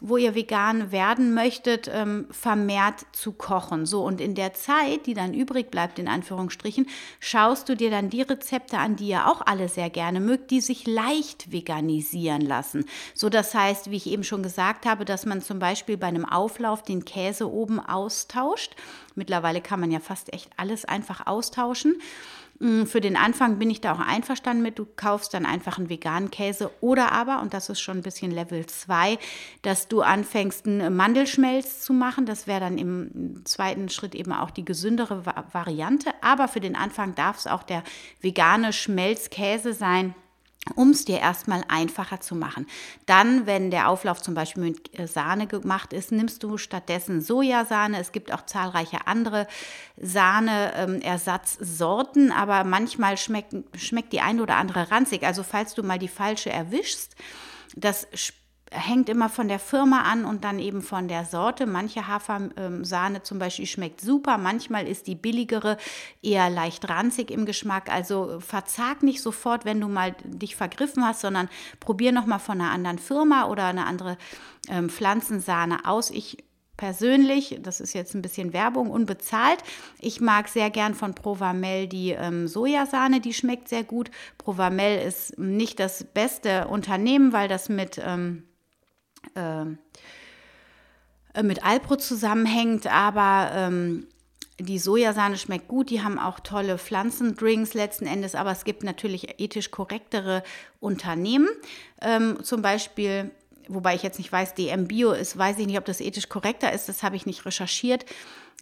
wo 0.00 0.16
ihr 0.16 0.34
vegan 0.34 0.92
werden 0.92 1.34
möchtet, 1.34 1.90
ähm, 1.92 2.26
vermehrt 2.30 3.06
zu 3.12 3.32
kochen. 3.32 3.86
So, 3.86 4.02
und 4.02 4.20
in 4.20 4.34
der 4.34 4.54
Zeit, 4.54 5.06
die 5.06 5.14
dann 5.14 5.34
übrig 5.34 5.70
bleibt, 5.70 5.98
in 5.98 6.08
Anführungsstrichen, 6.08 6.86
schaust 7.20 7.68
du 7.68 7.76
dir 7.76 7.90
dann 7.90 8.10
die 8.10 8.22
Rezepte 8.22 8.78
an, 8.78 8.96
die 8.96 9.08
ihr 9.08 9.28
auch 9.28 9.42
alle 9.44 9.68
sehr 9.68 9.90
gerne 9.90 10.20
mögt, 10.20 10.50
die 10.50 10.60
sich 10.60 10.86
leicht 10.86 11.52
veganisieren 11.52 12.42
lassen. 12.42 12.84
So, 13.14 13.28
das 13.28 13.54
heißt, 13.54 13.90
wie 13.90 13.96
ich 13.96 14.06
eben 14.06 14.24
schon 14.24 14.42
gesagt 14.42 14.86
habe, 14.86 15.04
dass 15.04 15.26
man 15.26 15.42
zum 15.42 15.58
Beispiel 15.58 15.96
bei 15.96 16.06
einem 16.06 16.24
Auflauf 16.24 16.82
den 16.82 17.04
Käse 17.04 17.50
oben 17.50 17.80
austauscht. 17.80 18.74
Mittlerweile 19.14 19.60
kann 19.60 19.80
man 19.80 19.90
ja 19.90 20.00
fast 20.00 20.32
echt 20.32 20.50
alles 20.56 20.84
einfach 20.84 21.26
austauschen. 21.26 21.96
Mm, 22.62 22.84
für 22.84 23.00
den 23.00 23.16
Anfang 23.16 23.58
bin 23.58 23.70
ich 23.70 23.80
da 23.80 23.92
auch 23.92 23.98
einverstanden 23.98 24.62
mit. 24.62 24.78
Du 24.78 24.86
kaufst 24.94 25.34
dann 25.34 25.44
einfach 25.46 25.78
einen 25.78 25.88
veganen 25.88 26.30
Käse 26.30 26.70
oder 26.80 27.10
aber, 27.10 27.42
und 27.42 27.54
das 27.54 27.68
ist 27.68 27.80
schon 27.80 27.98
ein 27.98 28.02
bisschen 28.02 28.30
Level 28.30 28.64
2, 28.64 29.18
dass 29.62 29.88
du 29.88 30.02
anfängst, 30.02 30.66
einen 30.66 30.94
Mandelschmelz 30.94 31.80
zu 31.80 31.92
machen. 31.92 32.24
Das 32.24 32.46
wäre 32.46 32.60
dann 32.60 32.78
im 32.78 33.44
zweiten 33.44 33.88
Schritt 33.88 34.14
eben 34.14 34.32
auch 34.32 34.52
die 34.52 34.64
gesündere 34.64 35.26
Variante. 35.52 36.10
Aber 36.20 36.46
für 36.46 36.60
den 36.60 36.76
Anfang 36.76 37.16
darf 37.16 37.38
es 37.38 37.48
auch 37.48 37.64
der 37.64 37.82
vegane 38.20 38.72
Schmelzkäse 38.72 39.72
sein 39.72 40.14
um 40.76 40.90
es 40.90 41.04
dir 41.04 41.18
erstmal 41.18 41.64
einfacher 41.68 42.20
zu 42.20 42.36
machen. 42.36 42.66
Dann, 43.06 43.46
wenn 43.46 43.72
der 43.72 43.88
Auflauf 43.88 44.22
zum 44.22 44.34
Beispiel 44.34 44.62
mit 44.62 44.96
äh, 44.98 45.08
Sahne 45.08 45.46
gemacht 45.46 45.92
ist, 45.92 46.10
nimmst 46.12 46.42
du 46.42 46.56
stattdessen 46.56 47.20
Sojasahne. 47.20 47.98
Es 47.98 48.12
gibt 48.12 48.32
auch 48.32 48.46
zahlreiche 48.46 49.06
andere 49.06 49.46
Sahne-Ersatzsorten, 49.96 52.26
ähm, 52.26 52.32
aber 52.32 52.64
manchmal 52.64 53.16
schmeckt, 53.16 53.54
schmeckt 53.76 54.12
die 54.12 54.20
eine 54.20 54.42
oder 54.42 54.56
andere 54.56 54.90
ranzig. 54.90 55.22
Also 55.24 55.42
falls 55.42 55.72
du 55.74 55.82
mal 55.82 55.98
die 55.98 56.08
falsche 56.08 56.50
erwischst, 56.50 57.16
das 57.74 58.06
hängt 58.72 59.08
immer 59.08 59.28
von 59.28 59.48
der 59.48 59.58
Firma 59.58 60.02
an 60.02 60.24
und 60.24 60.44
dann 60.44 60.58
eben 60.58 60.82
von 60.82 61.06
der 61.06 61.24
Sorte. 61.24 61.66
Manche 61.66 62.08
Hafersahne 62.08 63.22
zum 63.22 63.38
Beispiel 63.38 63.66
schmeckt 63.66 64.00
super, 64.00 64.38
manchmal 64.38 64.86
ist 64.86 65.06
die 65.06 65.14
billigere 65.14 65.76
eher 66.22 66.50
leicht 66.50 66.88
ranzig 66.88 67.30
im 67.30 67.46
Geschmack. 67.46 67.92
Also 67.92 68.40
verzag 68.40 69.02
nicht 69.02 69.20
sofort, 69.22 69.64
wenn 69.64 69.80
du 69.80 69.88
mal 69.88 70.14
dich 70.24 70.56
vergriffen 70.56 71.06
hast, 71.06 71.20
sondern 71.20 71.48
probier 71.80 72.12
nochmal 72.12 72.40
von 72.40 72.60
einer 72.60 72.70
anderen 72.70 72.98
Firma 72.98 73.46
oder 73.46 73.66
eine 73.66 73.86
andere 73.86 74.16
ähm, 74.68 74.88
Pflanzensahne 74.88 75.84
aus. 75.84 76.10
Ich 76.10 76.38
persönlich, 76.76 77.58
das 77.60 77.80
ist 77.80 77.92
jetzt 77.92 78.14
ein 78.14 78.22
bisschen 78.22 78.52
Werbung, 78.52 78.90
unbezahlt. 78.90 79.62
Ich 80.00 80.20
mag 80.20 80.48
sehr 80.48 80.70
gern 80.70 80.94
von 80.94 81.14
Provamel 81.14 81.86
die 81.86 82.10
ähm, 82.10 82.48
Sojasahne, 82.48 83.20
die 83.20 83.34
schmeckt 83.34 83.68
sehr 83.68 83.84
gut. 83.84 84.10
Provamel 84.38 85.06
ist 85.06 85.38
nicht 85.38 85.78
das 85.78 86.04
beste 86.04 86.66
Unternehmen, 86.68 87.32
weil 87.32 87.48
das 87.48 87.68
mit 87.68 88.00
ähm, 88.04 88.44
äh, 89.34 89.64
mit 91.42 91.64
Alpro 91.64 91.96
zusammenhängt, 91.96 92.86
aber 92.86 93.50
ähm, 93.54 94.06
die 94.58 94.78
Sojasahne 94.78 95.36
schmeckt 95.38 95.68
gut, 95.68 95.90
die 95.90 96.02
haben 96.02 96.18
auch 96.18 96.40
tolle 96.40 96.78
Pflanzendrinks 96.78 97.74
letzten 97.74 98.06
Endes, 98.06 98.34
aber 98.34 98.52
es 98.52 98.64
gibt 98.64 98.84
natürlich 98.84 99.40
ethisch 99.40 99.70
korrektere 99.70 100.42
Unternehmen. 100.80 101.48
Ähm, 102.00 102.42
zum 102.42 102.62
Beispiel, 102.62 103.30
wobei 103.68 103.94
ich 103.94 104.02
jetzt 104.02 104.18
nicht 104.18 104.30
weiß, 104.30 104.54
DM 104.54 104.88
Bio 104.88 105.12
ist, 105.12 105.36
weiß 105.36 105.58
ich 105.58 105.66
nicht, 105.66 105.78
ob 105.78 105.84
das 105.84 106.00
ethisch 106.00 106.28
korrekter 106.28 106.72
ist, 106.72 106.88
das 106.88 107.02
habe 107.02 107.16
ich 107.16 107.26
nicht 107.26 107.46
recherchiert. 107.46 108.04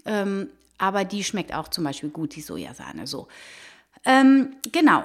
Ähm, 0.04 0.48
aber 0.78 1.04
die 1.04 1.24
schmeckt 1.24 1.54
auch 1.54 1.68
zum 1.68 1.84
Beispiel 1.84 2.08
gut, 2.08 2.34
die 2.36 2.40
Sojasahne. 2.40 3.06
So. 3.06 3.28
Ähm, 4.04 4.56
genau, 4.72 5.04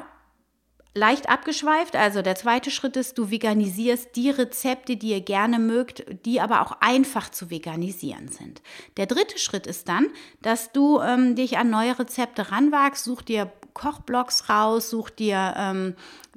leicht 0.95 1.29
abgeschweift. 1.29 1.95
Also 1.95 2.21
der 2.21 2.35
zweite 2.35 2.71
Schritt 2.71 2.95
ist, 2.95 3.17
du 3.17 3.29
veganisierst 3.29 4.15
die 4.15 4.29
Rezepte, 4.29 4.95
die 4.95 5.09
ihr 5.09 5.21
gerne 5.21 5.59
mögt, 5.59 6.05
die 6.25 6.39
aber 6.41 6.61
auch 6.61 6.77
einfach 6.79 7.29
zu 7.29 7.51
veganisieren 7.51 8.29
sind. 8.29 8.61
Der 8.97 9.05
dritte 9.05 9.37
Schritt 9.37 9.67
ist 9.67 9.89
dann, 9.89 10.07
dass 10.41 10.71
du 10.71 11.01
ähm, 11.01 11.35
dich 11.35 11.57
an 11.57 11.69
neue 11.69 11.99
Rezepte 11.99 12.51
ranwagst, 12.51 13.03
such 13.03 13.21
dir 13.21 13.51
Kochblogs 13.73 14.49
raus, 14.49 14.89
such 14.89 15.09
dir 15.09 15.53
ähm, 15.57 15.95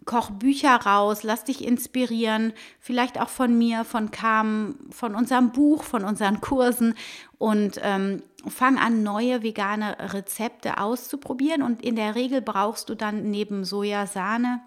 Kochbücher 0.09 0.75
raus, 0.75 1.23
lass 1.23 1.45
dich 1.45 1.63
inspirieren, 1.63 2.55
vielleicht 2.81 3.21
auch 3.21 3.29
von 3.29 3.57
mir, 3.59 3.85
von 3.85 4.11
Carmen, 4.11 4.89
von 4.91 5.15
unserem 5.15 5.53
Buch, 5.53 5.83
von 5.83 6.03
unseren 6.03 6.41
Kursen 6.41 6.95
und 7.37 7.79
ähm, 7.83 8.23
fang 8.49 8.79
an, 8.79 9.03
neue 9.03 9.43
vegane 9.43 10.15
Rezepte 10.15 10.79
auszuprobieren. 10.79 11.61
Und 11.61 11.85
in 11.85 11.95
der 11.95 12.15
Regel 12.15 12.41
brauchst 12.41 12.89
du 12.89 12.95
dann 12.95 13.31
neben 13.31 13.67
Sojasahne 13.67 14.63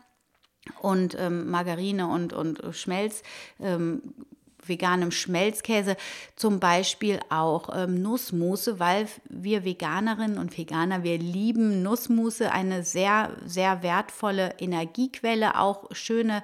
und 0.80 1.18
ähm, 1.20 1.50
Margarine 1.50 2.08
und, 2.08 2.34
und 2.34 2.62
Schmelz 2.76 3.24
ähm, 3.60 4.14
veganem 4.72 5.12
Schmelzkäse 5.12 5.96
zum 6.36 6.60
Beispiel 6.60 7.20
auch 7.30 7.70
ähm, 7.76 8.02
Nussmusse, 8.02 8.80
weil 8.80 9.08
wir 9.30 9.64
Veganerinnen 9.64 10.40
und 10.40 10.58
Veganer, 10.58 11.04
wir 11.04 11.20
lieben 11.20 11.84
Nussmusse, 11.84 12.52
eine 12.52 12.84
sehr, 12.84 13.32
sehr 13.46 13.84
wertvolle 13.84 14.56
Energiequelle, 14.58 15.60
auch 15.60 15.90
schöne 15.92 16.42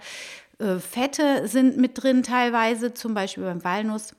äh, 0.60 0.76
Fette 0.78 1.48
sind 1.48 1.78
mit 1.78 2.04
drin 2.04 2.22
teilweise, 2.22 2.94
zum 2.94 3.14
Beispiel 3.14 3.44
beim 3.44 3.64
Walnuss 3.64 4.14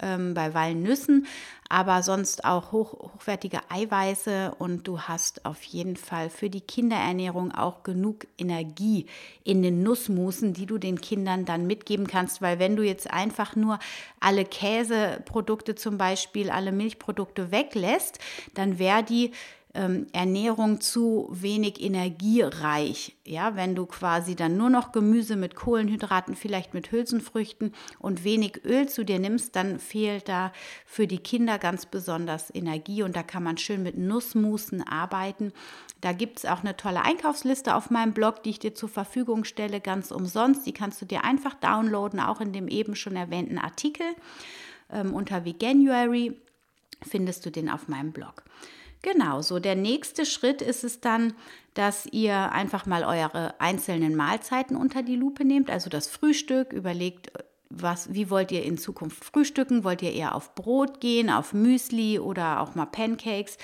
ähm, 0.00 0.34
bei 0.34 0.54
Walnüssen, 0.54 1.26
aber 1.68 2.02
sonst 2.02 2.44
auch 2.44 2.72
hoch, 2.72 2.94
hochwertige 3.14 3.60
Eiweiße 3.68 4.54
und 4.58 4.88
du 4.88 5.00
hast 5.00 5.44
auf 5.44 5.62
jeden 5.64 5.96
Fall 5.96 6.30
für 6.30 6.48
die 6.48 6.60
Kinderernährung 6.60 7.52
auch 7.52 7.82
genug 7.82 8.26
Energie 8.38 9.06
in 9.44 9.62
den 9.62 9.82
Nussmusen, 9.82 10.54
die 10.54 10.66
du 10.66 10.78
den 10.78 11.00
Kindern 11.00 11.44
dann 11.44 11.66
mitgeben 11.66 12.06
kannst, 12.06 12.40
weil 12.40 12.58
wenn 12.58 12.76
du 12.76 12.82
jetzt 12.82 13.10
einfach 13.10 13.56
nur 13.56 13.78
alle 14.20 14.44
Käseprodukte 14.44 15.74
zum 15.74 15.98
Beispiel, 15.98 16.50
alle 16.50 16.72
Milchprodukte 16.72 17.50
weglässt, 17.50 18.18
dann 18.54 18.78
wäre 18.78 19.02
die 19.02 19.32
ähm, 19.74 20.06
Ernährung 20.12 20.80
zu 20.80 21.28
wenig 21.30 21.82
energiereich. 21.82 23.16
Ja, 23.24 23.54
wenn 23.54 23.74
du 23.74 23.86
quasi 23.86 24.34
dann 24.34 24.56
nur 24.56 24.70
noch 24.70 24.92
Gemüse 24.92 25.36
mit 25.36 25.54
Kohlenhydraten, 25.54 26.34
vielleicht 26.34 26.72
mit 26.72 26.90
Hülsenfrüchten 26.90 27.74
und 27.98 28.24
wenig 28.24 28.64
Öl 28.64 28.88
zu 28.88 29.04
dir 29.04 29.18
nimmst, 29.18 29.54
dann 29.56 29.78
fehlt 29.78 30.28
da 30.28 30.52
für 30.86 31.06
die 31.06 31.18
Kinder 31.18 31.58
ganz 31.58 31.86
besonders 31.86 32.54
Energie 32.54 33.02
und 33.02 33.14
da 33.14 33.22
kann 33.22 33.42
man 33.42 33.58
schön 33.58 33.82
mit 33.82 33.98
Nussmusen 33.98 34.86
arbeiten. 34.86 35.52
Da 36.00 36.12
gibt 36.12 36.38
es 36.38 36.44
auch 36.46 36.60
eine 36.60 36.76
tolle 36.76 37.02
Einkaufsliste 37.02 37.74
auf 37.74 37.90
meinem 37.90 38.14
Blog, 38.14 38.42
die 38.42 38.50
ich 38.50 38.58
dir 38.58 38.74
zur 38.74 38.88
Verfügung 38.88 39.44
stelle, 39.44 39.80
ganz 39.80 40.10
umsonst. 40.10 40.66
Die 40.66 40.72
kannst 40.72 41.02
du 41.02 41.06
dir 41.06 41.24
einfach 41.24 41.54
downloaden, 41.54 42.20
auch 42.20 42.40
in 42.40 42.52
dem 42.52 42.68
eben 42.68 42.94
schon 42.94 43.16
erwähnten 43.16 43.58
Artikel. 43.58 44.06
Ähm, 44.90 45.12
unter 45.12 45.44
Veganuary 45.44 46.40
findest 47.02 47.44
du 47.44 47.50
den 47.50 47.68
auf 47.68 47.88
meinem 47.88 48.12
Blog. 48.12 48.44
Genau, 49.02 49.42
so 49.42 49.58
der 49.60 49.76
nächste 49.76 50.26
Schritt 50.26 50.60
ist 50.60 50.82
es 50.82 51.00
dann, 51.00 51.34
dass 51.74 52.06
ihr 52.06 52.50
einfach 52.52 52.86
mal 52.86 53.04
eure 53.04 53.60
einzelnen 53.60 54.16
Mahlzeiten 54.16 54.76
unter 54.76 55.02
die 55.02 55.16
Lupe 55.16 55.44
nehmt, 55.44 55.70
also 55.70 55.88
das 55.88 56.08
Frühstück, 56.08 56.72
überlegt, 56.72 57.30
was, 57.70 58.14
wie 58.14 58.30
wollt 58.30 58.50
ihr 58.50 58.62
in 58.62 58.78
Zukunft 58.78 59.24
frühstücken? 59.24 59.84
Wollt 59.84 60.00
ihr 60.00 60.12
eher 60.12 60.34
auf 60.34 60.54
Brot 60.54 61.00
gehen, 61.00 61.28
auf 61.28 61.52
Müsli 61.52 62.18
oder 62.18 62.60
auch 62.60 62.74
mal 62.74 62.86
Pancakes? 62.86 63.58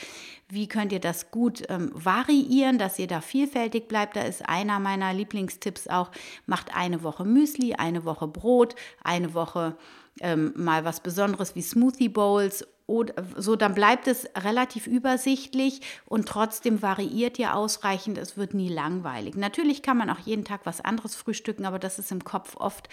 Wie 0.48 0.68
könnt 0.68 0.92
ihr 0.92 1.00
das 1.00 1.30
gut 1.30 1.62
ähm, 1.70 1.90
variieren, 1.94 2.78
dass 2.78 2.98
ihr 2.98 3.06
da 3.06 3.22
vielfältig 3.22 3.88
bleibt? 3.88 4.16
Da 4.16 4.22
ist 4.22 4.46
einer 4.46 4.78
meiner 4.78 5.14
Lieblingstipps 5.14 5.88
auch, 5.88 6.10
macht 6.46 6.76
eine 6.76 7.02
Woche 7.02 7.24
Müsli, 7.24 7.74
eine 7.74 8.04
Woche 8.04 8.28
Brot, 8.28 8.74
eine 9.02 9.32
Woche 9.32 9.76
ähm, 10.20 10.52
mal 10.54 10.84
was 10.84 11.00
Besonderes 11.00 11.54
wie 11.54 11.62
Smoothie 11.62 12.10
Bowls 12.10 12.66
oder 12.86 13.14
so, 13.36 13.56
dann 13.56 13.74
bleibt 13.74 14.06
es 14.06 14.28
relativ 14.36 14.86
übersichtlich 14.86 15.80
und 16.04 16.28
trotzdem 16.28 16.82
variiert 16.82 17.38
ihr 17.38 17.54
ausreichend. 17.54 18.18
Es 18.18 18.36
wird 18.36 18.52
nie 18.52 18.68
langweilig. 18.68 19.36
Natürlich 19.36 19.82
kann 19.82 19.96
man 19.96 20.10
auch 20.10 20.18
jeden 20.18 20.44
Tag 20.44 20.60
was 20.64 20.82
anderes 20.82 21.14
frühstücken, 21.14 21.64
aber 21.64 21.78
das 21.78 21.98
ist 21.98 22.12
im 22.12 22.24
Kopf 22.24 22.56
oft 22.56 22.90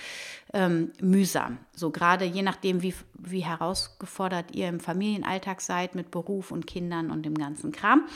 ähm, 0.54 0.94
mühsam. 1.02 1.58
So 1.76 1.90
gerade 1.90 2.24
je 2.24 2.42
nachdem, 2.42 2.82
wie, 2.82 2.94
wie 3.20 3.42
herausgefordert 3.42 4.56
ihr 4.56 4.70
im 4.70 4.80
Familienalltag 4.80 5.60
seid 5.60 5.94
mit 5.94 6.10
Beruf 6.10 6.52
und 6.52 6.68
Kindern 6.68 7.12
und 7.12 7.24
dem 7.24 7.38
ganzen 7.38 7.74
Kram, 7.74 8.08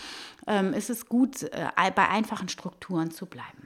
ähm, 0.48 0.72
ist 0.72 0.90
es 0.90 1.08
gut, 1.08 1.44
äh, 1.44 1.70
bei 1.94 2.08
einfachen 2.08 2.48
Strukturen 2.48 3.12
zu 3.12 3.26
bleiben. 3.26 3.65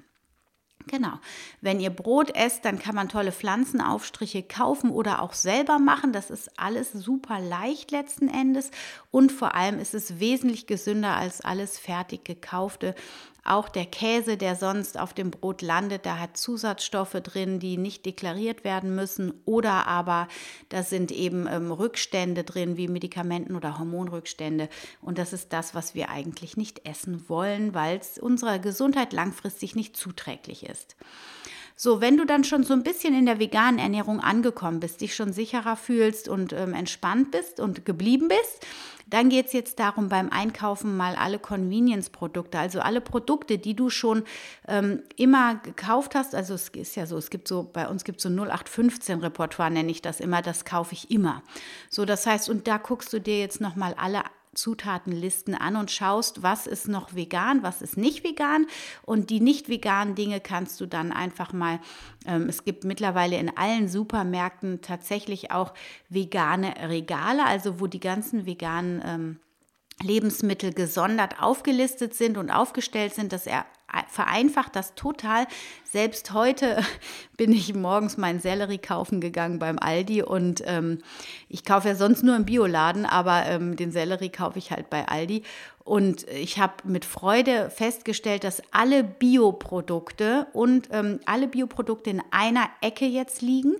Genau. 0.89 1.19
Wenn 1.61 1.79
ihr 1.79 1.91
Brot 1.91 2.35
esst, 2.35 2.65
dann 2.65 2.79
kann 2.79 2.95
man 2.95 3.09
tolle 3.09 3.31
Pflanzenaufstriche 3.31 4.41
kaufen 4.41 4.89
oder 4.89 5.21
auch 5.21 5.33
selber 5.33 5.77
machen. 5.77 6.13
Das 6.13 6.31
ist 6.31 6.59
alles 6.59 6.91
super 6.91 7.39
leicht 7.39 7.91
letzten 7.91 8.27
Endes 8.27 8.71
und 9.11 9.31
vor 9.31 9.53
allem 9.53 9.77
ist 9.77 9.93
es 9.93 10.19
wesentlich 10.19 10.65
gesünder 10.65 11.15
als 11.15 11.41
alles 11.41 11.77
fertig 11.77 12.25
gekaufte. 12.25 12.95
Auch 13.43 13.69
der 13.69 13.85
Käse, 13.85 14.37
der 14.37 14.55
sonst 14.55 14.99
auf 14.99 15.13
dem 15.13 15.31
Brot 15.31 15.61
landet, 15.61 16.05
da 16.05 16.17
hat 16.19 16.37
Zusatzstoffe 16.37 17.13
drin, 17.23 17.59
die 17.59 17.77
nicht 17.77 18.05
deklariert 18.05 18.63
werden 18.63 18.95
müssen. 18.95 19.33
Oder 19.45 19.87
aber 19.87 20.27
da 20.69 20.83
sind 20.83 21.11
eben 21.11 21.47
ähm, 21.47 21.71
Rückstände 21.71 22.43
drin, 22.43 22.77
wie 22.77 22.87
Medikamenten 22.87 23.55
oder 23.55 23.79
Hormonrückstände. 23.79 24.69
Und 25.01 25.17
das 25.17 25.33
ist 25.33 25.53
das, 25.53 25.73
was 25.73 25.95
wir 25.95 26.09
eigentlich 26.09 26.57
nicht 26.57 26.87
essen 26.87 27.27
wollen, 27.27 27.73
weil 27.73 27.97
es 27.97 28.19
unserer 28.19 28.59
Gesundheit 28.59 29.13
langfristig 29.13 29.75
nicht 29.75 29.95
zuträglich 29.95 30.65
ist. 30.65 30.95
So, 31.81 32.01
wenn 32.01 32.17
du 32.17 32.25
dann 32.25 32.43
schon 32.43 32.63
so 32.63 32.73
ein 32.73 32.83
bisschen 32.83 33.17
in 33.17 33.25
der 33.25 33.39
veganen 33.39 33.79
Ernährung 33.79 34.19
angekommen 34.19 34.81
bist, 34.81 34.99
dich 34.99 35.15
schon 35.15 35.31
sicherer 35.31 35.77
fühlst 35.77 36.27
und 36.27 36.51
ähm, 36.51 36.73
entspannt 36.73 37.31
bist 37.31 37.61
und 37.61 37.85
geblieben 37.85 38.27
bist, 38.27 38.67
dann 39.09 39.29
geht 39.29 39.47
es 39.47 39.53
jetzt 39.53 39.79
darum, 39.79 40.09
beim 40.09 40.29
Einkaufen 40.29 40.95
mal 40.95 41.15
alle 41.15 41.39
Convenience-Produkte, 41.39 42.59
also 42.59 42.79
alle 42.79 43.01
Produkte, 43.01 43.57
die 43.57 43.75
du 43.75 43.89
schon 43.89 44.23
ähm, 44.67 45.03
immer 45.15 45.55
gekauft 45.55 46.15
hast. 46.15 46.35
Also 46.35 46.53
es 46.53 46.69
ist 46.69 46.95
ja 46.95 47.05
so, 47.05 47.17
es 47.17 47.29
gibt 47.29 47.47
so, 47.47 47.63
bei 47.63 47.87
uns 47.87 48.03
gibt 48.03 48.19
es 48.19 48.23
so 48.23 48.29
0815-Repertoire, 48.29 49.71
nenne 49.71 49.91
ich 49.91 50.01
das 50.01 50.19
immer, 50.19 50.41
das 50.41 50.65
kaufe 50.65 50.93
ich 50.93 51.09
immer. 51.11 51.43
So, 51.89 52.05
das 52.05 52.25
heißt, 52.25 52.49
und 52.49 52.67
da 52.67 52.77
guckst 52.77 53.11
du 53.13 53.19
dir 53.19 53.39
jetzt 53.39 53.61
nochmal 53.61 53.95
alle 53.97 54.23
Zutatenlisten 54.53 55.55
an 55.55 55.75
und 55.75 55.91
schaust, 55.91 56.41
was 56.43 56.67
ist 56.67 56.87
noch 56.87 57.15
vegan, 57.15 57.63
was 57.63 57.81
ist 57.81 57.97
nicht 57.97 58.23
vegan. 58.23 58.65
Und 59.03 59.29
die 59.29 59.39
nicht 59.39 59.69
veganen 59.69 60.15
Dinge 60.15 60.39
kannst 60.39 60.81
du 60.81 60.85
dann 60.85 61.11
einfach 61.11 61.53
mal, 61.53 61.79
ähm, 62.25 62.47
es 62.49 62.65
gibt 62.65 62.83
mittlerweile 62.83 63.37
in 63.37 63.55
allen 63.55 63.87
Supermärkten 63.87 64.81
tatsächlich 64.81 65.51
auch 65.51 65.73
vegane 66.09 66.73
Regale, 66.89 67.45
also 67.45 67.79
wo 67.79 67.87
die 67.87 67.99
ganzen 67.99 68.45
veganen 68.45 69.01
ähm, 69.05 69.39
Lebensmittel 70.01 70.73
gesondert 70.73 71.41
aufgelistet 71.41 72.13
sind 72.13 72.37
und 72.37 72.49
aufgestellt 72.49 73.13
sind. 73.13 73.33
Das 73.33 73.45
vereinfacht 74.07 74.75
das 74.75 74.95
total. 74.95 75.47
Selbst 75.83 76.33
heute 76.33 76.83
bin 77.37 77.51
ich 77.51 77.73
morgens 77.73 78.17
meinen 78.17 78.39
Sellerie 78.39 78.77
kaufen 78.77 79.21
gegangen 79.21 79.59
beim 79.59 79.79
Aldi 79.79 80.23
und 80.23 80.63
ähm, 80.65 80.99
ich 81.47 81.65
kaufe 81.65 81.87
ja 81.87 81.95
sonst 81.95 82.23
nur 82.23 82.35
im 82.35 82.45
Bioladen, 82.45 83.05
aber 83.05 83.45
ähm, 83.45 83.75
den 83.75 83.91
Sellerie 83.91 84.29
kaufe 84.29 84.59
ich 84.59 84.71
halt 84.71 84.89
bei 84.89 85.07
Aldi. 85.07 85.43
Und 85.83 86.27
ich 86.29 86.59
habe 86.59 86.73
mit 86.83 87.03
Freude 87.03 87.71
festgestellt, 87.71 88.43
dass 88.43 88.61
alle 88.71 89.03
Bioprodukte 89.03 90.45
und 90.53 90.89
ähm, 90.91 91.19
alle 91.25 91.47
Bioprodukte 91.47 92.11
in 92.11 92.21
einer 92.31 92.69
Ecke 92.81 93.05
jetzt 93.05 93.41
liegen 93.41 93.75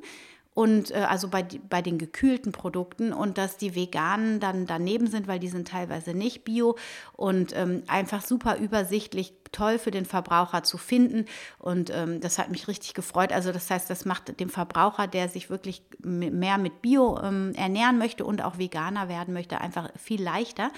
und 0.60 0.92
äh, 0.92 1.06
also 1.08 1.30
bei, 1.30 1.46
bei 1.70 1.82
den 1.82 1.98
gekühlten 1.98 2.52
Produkten 2.52 3.14
und 3.14 3.38
dass 3.38 3.56
die 3.56 3.76
veganen 3.76 4.42
dann 4.42 4.66
daneben 4.66 5.08
sind, 5.08 5.26
weil 5.30 5.40
die 5.40 5.48
sind 5.48 5.70
teilweise 5.70 6.14
nicht 6.14 6.44
bio 6.44 6.76
und 7.14 7.56
ähm, 7.56 7.84
einfach 7.88 8.22
super 8.22 8.58
übersichtlich 8.58 9.39
toll 9.52 9.80
für 9.80 9.92
den 9.92 10.06
Verbraucher 10.06 10.64
zu 10.64 10.78
finden. 10.78 11.26
Und 11.58 11.92
ähm, 11.94 12.20
das 12.22 12.38
hat 12.38 12.50
mich 12.50 12.68
richtig 12.68 12.94
gefreut. 12.94 13.32
Also 13.32 13.52
das 13.52 13.70
heißt, 13.70 13.90
das 13.90 14.06
macht 14.06 14.40
dem 14.40 14.50
Verbraucher, 14.50 15.08
der 15.08 15.30
sich 15.30 15.50
wirklich 15.50 15.82
mehr 16.00 16.58
mit 16.58 16.82
Bio 16.82 17.20
ähm, 17.22 17.54
ernähren 17.56 17.98
möchte 17.98 18.26
und 18.26 18.44
auch 18.44 18.58
Veganer 18.58 19.10
werden 19.10 19.34
möchte, 19.34 19.62
einfach 19.62 19.90
viel 19.98 20.22
leichter. 20.22 20.72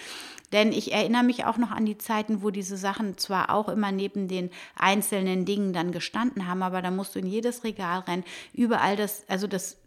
Denn 0.51 0.71
ich 0.71 0.91
erinnere 0.93 1.23
mich 1.23 1.45
auch 1.45 1.57
noch 1.57 1.71
an 1.71 1.85
die 1.85 1.97
Zeiten, 1.97 2.41
wo 2.43 2.49
diese 2.49 2.77
Sachen 2.77 3.17
zwar 3.17 3.51
auch 3.51 3.69
immer 3.69 3.91
neben 3.91 4.27
den 4.27 4.49
einzelnen 4.75 5.45
Dingen 5.45 5.71
dann 5.73 5.91
gestanden 5.91 6.47
haben, 6.47 6.61
aber 6.61 6.81
da 6.81 6.91
musst 6.91 7.15
du 7.15 7.19
in 7.19 7.27
jedes 7.27 7.63
Regal 7.63 7.99
rennen, 7.99 8.25
überall 8.53 8.97
das, 8.97 9.23
also 9.29 9.47
das 9.47 9.77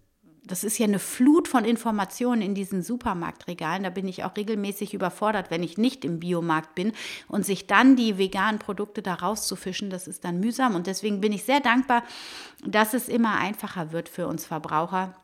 das 0.46 0.62
ist 0.62 0.78
ja 0.78 0.84
eine 0.84 0.98
Flut 0.98 1.48
von 1.48 1.64
Informationen 1.64 2.42
in 2.42 2.54
diesen 2.54 2.82
Supermarktregalen. 2.82 3.82
Da 3.82 3.90
bin 3.90 4.06
ich 4.06 4.24
auch 4.24 4.36
regelmäßig 4.36 4.92
überfordert, 4.92 5.50
wenn 5.50 5.62
ich 5.62 5.78
nicht 5.78 6.04
im 6.04 6.20
Biomarkt 6.20 6.74
bin. 6.74 6.92
Und 7.28 7.46
sich 7.46 7.66
dann 7.66 7.96
die 7.96 8.18
veganen 8.18 8.58
Produkte 8.58 9.00
da 9.00 9.14
rauszufischen, 9.14 9.90
das 9.90 10.06
ist 10.06 10.24
dann 10.24 10.40
mühsam. 10.40 10.74
Und 10.74 10.86
deswegen 10.86 11.20
bin 11.20 11.32
ich 11.32 11.44
sehr 11.44 11.60
dankbar, 11.60 12.02
dass 12.64 12.92
es 12.94 13.08
immer 13.08 13.36
einfacher 13.38 13.92
wird 13.92 14.08
für 14.08 14.26
uns 14.26 14.44
Verbraucher 14.44 15.14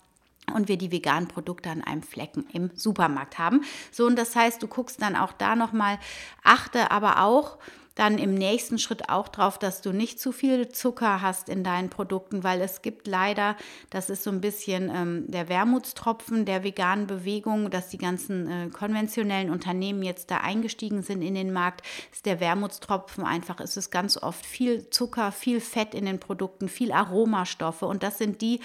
und 0.54 0.68
wir 0.68 0.78
die 0.78 0.90
veganen 0.90 1.28
Produkte 1.28 1.70
an 1.70 1.82
einem 1.82 2.02
Flecken 2.02 2.46
im 2.52 2.70
Supermarkt 2.74 3.38
haben. 3.38 3.62
So, 3.92 4.06
und 4.06 4.16
das 4.16 4.34
heißt, 4.34 4.62
du 4.62 4.68
guckst 4.68 5.00
dann 5.02 5.16
auch 5.16 5.32
da 5.32 5.54
nochmal, 5.54 5.98
achte 6.42 6.90
aber 6.90 7.22
auch, 7.22 7.58
dann 8.00 8.16
im 8.16 8.32
nächsten 8.32 8.78
Schritt 8.78 9.10
auch 9.10 9.28
drauf, 9.28 9.58
dass 9.58 9.82
du 9.82 9.92
nicht 9.92 10.18
zu 10.18 10.32
viel 10.32 10.70
Zucker 10.70 11.20
hast 11.20 11.50
in 11.50 11.62
deinen 11.62 11.90
Produkten, 11.90 12.42
weil 12.42 12.62
es 12.62 12.80
gibt 12.80 13.06
leider, 13.06 13.56
das 13.90 14.08
ist 14.08 14.24
so 14.24 14.30
ein 14.30 14.40
bisschen 14.40 14.90
ähm, 14.90 15.24
der 15.28 15.50
Wermutstropfen 15.50 16.46
der 16.46 16.64
veganen 16.64 17.06
Bewegung, 17.06 17.68
dass 17.68 17.90
die 17.90 17.98
ganzen 17.98 18.50
äh, 18.50 18.70
konventionellen 18.70 19.50
Unternehmen 19.50 20.02
jetzt 20.02 20.30
da 20.30 20.38
eingestiegen 20.38 21.02
sind 21.02 21.20
in 21.20 21.34
den 21.34 21.52
Markt, 21.52 21.82
ist 22.10 22.24
der 22.24 22.40
Wermutstropfen 22.40 23.22
einfach, 23.22 23.60
ist 23.60 23.76
es 23.76 23.90
ganz 23.90 24.16
oft 24.16 24.46
viel 24.46 24.88
Zucker, 24.88 25.30
viel 25.30 25.60
Fett 25.60 25.94
in 25.94 26.06
den 26.06 26.20
Produkten, 26.20 26.70
viel 26.70 26.92
Aromastoffe 26.92 27.82
und 27.84 28.02
das 28.02 28.16
sind 28.16 28.40
die, 28.40 28.60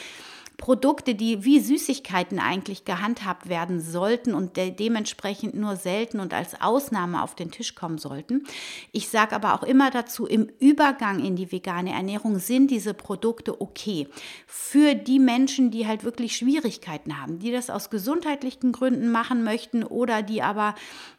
Produkte, 0.57 1.15
die 1.15 1.43
wie 1.43 1.59
Süßigkeiten 1.59 2.39
eigentlich 2.39 2.85
gehandhabt 2.85 3.49
werden 3.49 3.81
sollten 3.81 4.33
und 4.33 4.57
de 4.57 4.71
dementsprechend 4.71 5.55
nur 5.55 5.75
selten 5.75 6.19
und 6.19 6.33
als 6.33 6.59
Ausnahme 6.61 7.21
auf 7.21 7.35
den 7.35 7.51
Tisch 7.51 7.75
kommen 7.75 7.97
sollten. 7.97 8.43
Ich 8.91 9.09
sage 9.09 9.35
aber 9.35 9.53
auch 9.53 9.63
immer 9.63 9.91
dazu, 9.91 10.25
im 10.25 10.49
Übergang 10.59 11.23
in 11.23 11.35
die 11.35 11.51
vegane 11.51 11.93
Ernährung 11.93 12.39
sind 12.39 12.71
diese 12.71 12.93
Produkte 12.93 13.61
okay. 13.61 14.07
Für 14.47 14.95
die 14.95 15.19
Menschen, 15.19 15.71
die 15.71 15.87
halt 15.87 16.03
wirklich 16.03 16.35
Schwierigkeiten 16.35 17.21
haben, 17.21 17.39
die 17.39 17.51
das 17.51 17.69
aus 17.69 17.89
gesundheitlichen 17.89 18.71
Gründen 18.71 19.11
machen 19.11 19.43
möchten 19.43 19.83
oder 19.83 20.21
die 20.21 20.41
aber 20.41 20.75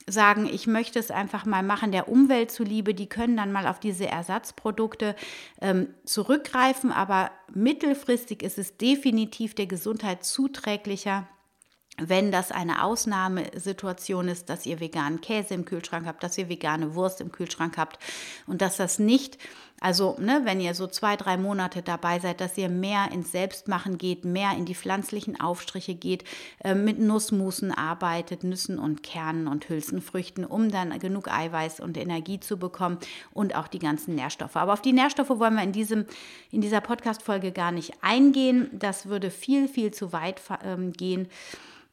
sagen, 0.09 0.47
ich 0.47 0.67
möchte 0.67 0.99
es 0.99 1.11
einfach 1.11 1.45
mal 1.45 1.63
machen, 1.63 1.91
der 1.91 2.09
Umwelt 2.09 2.51
zuliebe, 2.51 2.95
die 2.95 3.09
können 3.09 3.37
dann 3.37 3.53
mal 3.53 3.67
auf 3.67 3.81
diese 3.81 4.07
Ersatzprodukte 4.07 5.17
ähm, 5.61 5.89
zurückgreifen, 6.05 6.93
aber 6.93 7.31
mittelfristig 7.53 8.43
ist 8.43 8.59
es 8.59 8.77
definitiv 8.77 9.55
der 9.55 9.67
Gesundheit 9.67 10.25
zuträglicher, 10.25 11.27
wenn 11.99 12.31
das 12.31 12.53
eine 12.53 12.85
Ausnahmesituation 12.85 14.29
ist, 14.29 14.51
dass 14.51 14.67
ihr 14.67 14.81
veganen 14.81 15.21
Käse 15.21 15.55
im 15.55 15.65
Kühlschrank 15.65 16.07
habt, 16.07 16.23
dass 16.23 16.37
ihr 16.37 16.49
vegane 16.49 16.95
Wurst 16.95 17.21
im 17.21 17.33
Kühlschrank 17.33 17.79
habt 17.79 17.99
und 18.47 18.61
dass 18.61 18.77
das 18.77 18.99
nicht, 18.99 19.39
also 19.81 20.17
ne, 20.19 20.41
wenn 20.45 20.61
ihr 20.61 20.75
so 20.75 20.87
zwei, 20.87 21.17
drei 21.17 21.37
Monate 21.37 21.83
dabei 21.83 22.19
seid, 22.19 22.41
dass 22.41 22.57
ihr 22.57 22.69
mehr 22.69 23.11
ins 23.13 23.33
Selbstmachen 23.33 23.99
geht, 23.99 24.25
mehr 24.25 24.53
in 24.57 24.65
die 24.65 24.75
pflanzlichen 24.75 25.39
Aufstriche 25.39 25.95
geht, 25.95 26.25
äh, 26.65 26.75
mit 26.75 26.99
Nussmusen 26.99 27.73
arbeitet, 27.73 28.43
Nüssen 28.43 28.79
und 28.79 29.03
Kernen 29.03 29.47
und 29.47 29.69
Hülsenfrüchten, 29.69 30.45
um 30.45 30.71
dann 30.71 30.99
genug 30.99 31.29
Eiweiß 31.29 31.81
und 31.81 31.99
Energie 31.99 32.41
zu 32.41 32.59
bekommen 32.59 32.99
und 33.33 33.55
auch 33.55 33.69
die 33.69 33.79
ganzen 33.79 34.15
Nährstoffe. 34.15 34.57
Aber 34.57 34.73
auf 34.73 34.83
die 34.83 34.93
Nährstoffe 34.93 35.31
wollen 35.31 35.55
wir 35.55 35.63
in, 35.63 35.73
diesem, 35.73 36.07
in 36.51 36.63
dieser 36.63 36.81
Podcast-Folge 36.81 37.53
gar 37.53 37.73
nicht 37.73 37.93
eingehen. 38.01 38.71
Das 38.73 39.07
würde 39.07 39.31
viel, 39.31 39.69
viel 39.69 39.93
zu 39.93 40.13
weit 40.13 40.41
ähm, 40.65 40.93
gehen. 40.93 41.29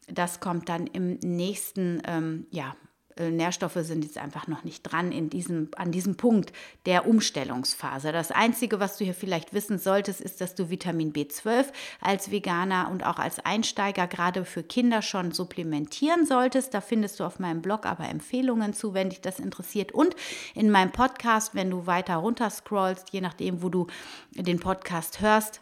Das 0.08 0.39
kommt 0.39 0.69
dann 0.69 0.88
im 0.88 1.15
nächsten, 1.22 2.02
ähm, 2.06 2.48
ja, 2.50 2.76
Nährstoffe 3.19 3.78
sind 3.82 4.04
jetzt 4.04 4.17
einfach 4.17 4.47
noch 4.47 4.63
nicht 4.63 4.84
dran 4.84 5.12
in 5.12 5.30
diesem, 5.30 5.69
an 5.76 5.91
diesem 5.91 6.15
Punkt 6.15 6.52
der 6.86 7.08
Umstellungsphase. 7.08 8.12
Das 8.12 8.32
Einzige, 8.32 8.80
was 8.80 8.97
du 8.97 9.06
hier 9.06 9.13
vielleicht 9.13 9.54
wissen 9.54 9.78
solltest, 9.78 10.21
ist, 10.21 10.41
dass 10.41 10.56
du 10.56 10.69
Vitamin 10.69 11.13
B12 11.13 11.65
als 12.02 12.32
Veganer 12.32 12.89
und 12.91 13.06
auch 13.06 13.19
als 13.19 13.39
Einsteiger 13.39 14.08
gerade 14.08 14.45
für 14.45 14.63
Kinder 14.63 15.02
schon 15.02 15.32
supplementieren 15.32 16.26
solltest. 16.26 16.73
Da 16.73 16.82
findest 16.82 17.19
du 17.19 17.23
auf 17.23 17.39
meinem 17.39 17.62
Blog 17.62 17.86
aber 17.86 18.10
Empfehlungen 18.10 18.73
zu, 18.73 18.93
wenn 18.93 19.10
dich 19.10 19.21
das 19.21 19.39
interessiert. 19.39 19.91
Und 19.91 20.15
in 20.56 20.71
meinem 20.71 20.91
Podcast, 20.91 21.56
wenn 21.56 21.69
du 21.69 21.86
weiter 21.86 22.15
runter 22.15 22.49
scrollst, 22.49 23.12
je 23.12 23.21
nachdem, 23.21 23.62
wo 23.62 23.69
du 23.69 23.88
den 24.32 24.60
Podcast 24.60 25.21
hörst, 25.21 25.62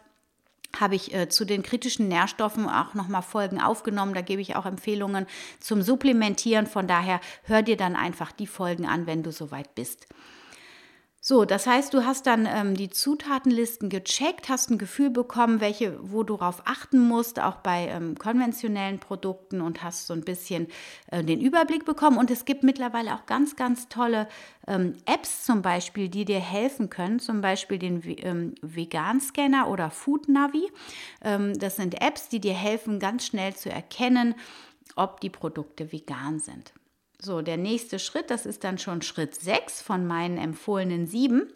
habe 0.78 0.94
ich 0.94 1.14
äh, 1.14 1.28
zu 1.28 1.44
den 1.44 1.62
kritischen 1.62 2.08
Nährstoffen 2.08 2.68
auch 2.68 2.94
nochmal 2.94 3.22
Folgen 3.22 3.60
aufgenommen. 3.60 4.14
Da 4.14 4.20
gebe 4.20 4.40
ich 4.40 4.56
auch 4.56 4.66
Empfehlungen 4.66 5.26
zum 5.60 5.82
Supplementieren. 5.82 6.66
Von 6.66 6.86
daher 6.86 7.20
hör 7.44 7.62
dir 7.62 7.76
dann 7.76 7.96
einfach 7.96 8.32
die 8.32 8.46
Folgen 8.46 8.86
an, 8.86 9.06
wenn 9.06 9.22
du 9.22 9.32
soweit 9.32 9.74
bist. 9.74 10.06
So, 11.24 11.44
das 11.44 11.68
heißt, 11.68 11.94
du 11.94 12.04
hast 12.04 12.26
dann 12.26 12.48
ähm, 12.50 12.74
die 12.74 12.90
Zutatenlisten 12.90 13.88
gecheckt, 13.90 14.48
hast 14.48 14.72
ein 14.72 14.76
Gefühl 14.78 15.08
bekommen, 15.08 15.60
welche, 15.60 15.96
wo 16.02 16.24
du 16.24 16.36
darauf 16.36 16.62
achten 16.64 16.98
musst, 16.98 17.38
auch 17.38 17.58
bei 17.58 17.86
ähm, 17.86 18.18
konventionellen 18.18 18.98
Produkten 18.98 19.60
und 19.60 19.84
hast 19.84 20.08
so 20.08 20.14
ein 20.14 20.22
bisschen 20.22 20.66
äh, 21.12 21.22
den 21.22 21.40
Überblick 21.40 21.84
bekommen. 21.84 22.18
Und 22.18 22.32
es 22.32 22.44
gibt 22.44 22.64
mittlerweile 22.64 23.14
auch 23.14 23.24
ganz, 23.26 23.54
ganz 23.54 23.88
tolle 23.88 24.26
ähm, 24.66 24.96
Apps 25.06 25.44
zum 25.44 25.62
Beispiel, 25.62 26.08
die 26.08 26.24
dir 26.24 26.40
helfen 26.40 26.90
können, 26.90 27.20
zum 27.20 27.40
Beispiel 27.40 27.78
den 27.78 28.02
ähm, 28.04 28.56
Vegan-Scanner 28.60 29.68
oder 29.68 29.92
Food 29.92 30.28
Navi. 30.28 30.72
Ähm, 31.22 31.56
das 31.56 31.76
sind 31.76 32.02
Apps, 32.02 32.30
die 32.30 32.40
dir 32.40 32.54
helfen, 32.54 32.98
ganz 32.98 33.26
schnell 33.26 33.54
zu 33.54 33.70
erkennen, 33.70 34.34
ob 34.96 35.20
die 35.20 35.30
Produkte 35.30 35.92
vegan 35.92 36.40
sind. 36.40 36.72
So, 37.24 37.40
der 37.40 37.56
nächste 37.56 38.00
Schritt, 38.00 38.30
das 38.30 38.46
ist 38.46 38.64
dann 38.64 38.78
schon 38.78 39.00
Schritt 39.00 39.36
6 39.36 39.80
von 39.80 40.06
meinen 40.06 40.38
empfohlenen 40.38 41.06
7 41.06 41.52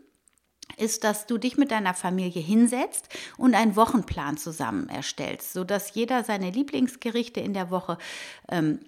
ist, 0.77 1.05
dass 1.05 1.27
du 1.27 1.39
dich 1.39 1.57
mit 1.57 1.71
deiner 1.71 1.95
Familie 1.95 2.43
hinsetzt 2.43 3.09
und 3.39 3.55
einen 3.55 3.77
Wochenplan 3.77 4.37
zusammen 4.37 4.89
erstellst, 4.89 5.53
sodass 5.53 5.95
jeder 5.95 6.23
seine 6.23 6.51
Lieblingsgerichte 6.51 7.41
in 7.41 7.55
der 7.55 7.71
Woche 7.71 7.99
ähm, 8.49 8.81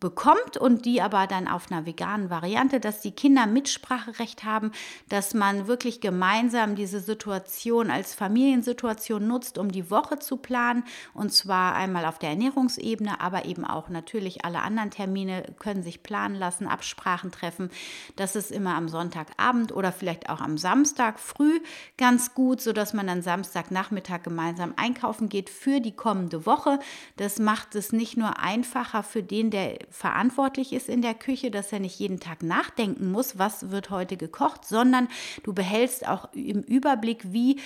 bekommt 0.00 0.56
und 0.56 0.84
die 0.84 1.00
aber 1.00 1.26
dann 1.26 1.46
auf 1.46 1.70
einer 1.70 1.86
veganen 1.86 2.28
Variante, 2.28 2.80
dass 2.80 3.00
die 3.00 3.12
Kinder 3.12 3.46
Mitspracherecht 3.46 4.42
haben, 4.42 4.72
dass 5.08 5.32
man 5.32 5.68
wirklich 5.68 6.00
gemeinsam 6.00 6.74
diese 6.74 6.98
Situation 6.98 7.90
als 7.90 8.14
Familiensituation 8.14 9.26
nutzt, 9.26 9.58
um 9.58 9.70
die 9.70 9.90
Woche 9.90 10.18
zu 10.18 10.38
planen 10.38 10.84
und 11.14 11.32
zwar 11.32 11.74
einmal 11.74 12.04
auf 12.04 12.18
der 12.18 12.30
Ernährungsebene, 12.30 13.20
aber 13.20 13.44
eben 13.44 13.64
auch 13.64 13.90
natürlich 13.90 14.44
alle 14.44 14.62
anderen 14.62 14.90
Termine 14.90 15.44
können 15.58 15.82
sich 15.82 16.02
planen 16.02 16.34
lassen, 16.34 16.66
Absprachen 16.66 17.30
treffen. 17.30 17.70
Das 18.16 18.34
ist 18.34 18.50
immer 18.50 18.74
am 18.74 18.88
Sonntagabend 18.88 19.72
oder 19.72 19.92
vielleicht 19.92 20.28
auch 20.30 20.40
am 20.40 20.58
Samstag 20.58 21.20
früh 21.20 21.60
ganz 21.96 22.34
gut, 22.34 22.60
sodass 22.60 22.92
man 22.92 23.06
dann 23.06 23.22
Samstagnachmittag 23.22 24.22
gemeinsam 24.24 24.74
einkaufen 24.76 25.28
geht 25.28 25.48
für 25.48 25.80
die 25.80 25.94
kommende 25.94 26.44
Woche. 26.44 26.80
Das 27.18 27.38
macht 27.38 27.74
es 27.74 27.92
nicht 27.92 28.16
nur 28.16 28.40
einfacher 28.40 29.02
für 29.02 29.22
den, 29.22 29.50
der 29.50 29.78
verantwortlich 29.90 30.72
ist 30.72 30.88
in 30.88 31.02
der 31.02 31.14
Küche, 31.14 31.50
dass 31.50 31.72
er 31.72 31.80
nicht 31.80 31.98
jeden 31.98 32.20
Tag 32.20 32.42
nachdenken 32.42 33.10
muss, 33.10 33.38
was 33.38 33.70
wird 33.70 33.90
heute 33.90 34.16
gekocht, 34.16 34.64
sondern 34.64 35.08
du 35.42 35.52
behältst 35.52 36.06
auch 36.06 36.32
im 36.32 36.62
Überblick, 36.62 37.32
wie 37.32 37.60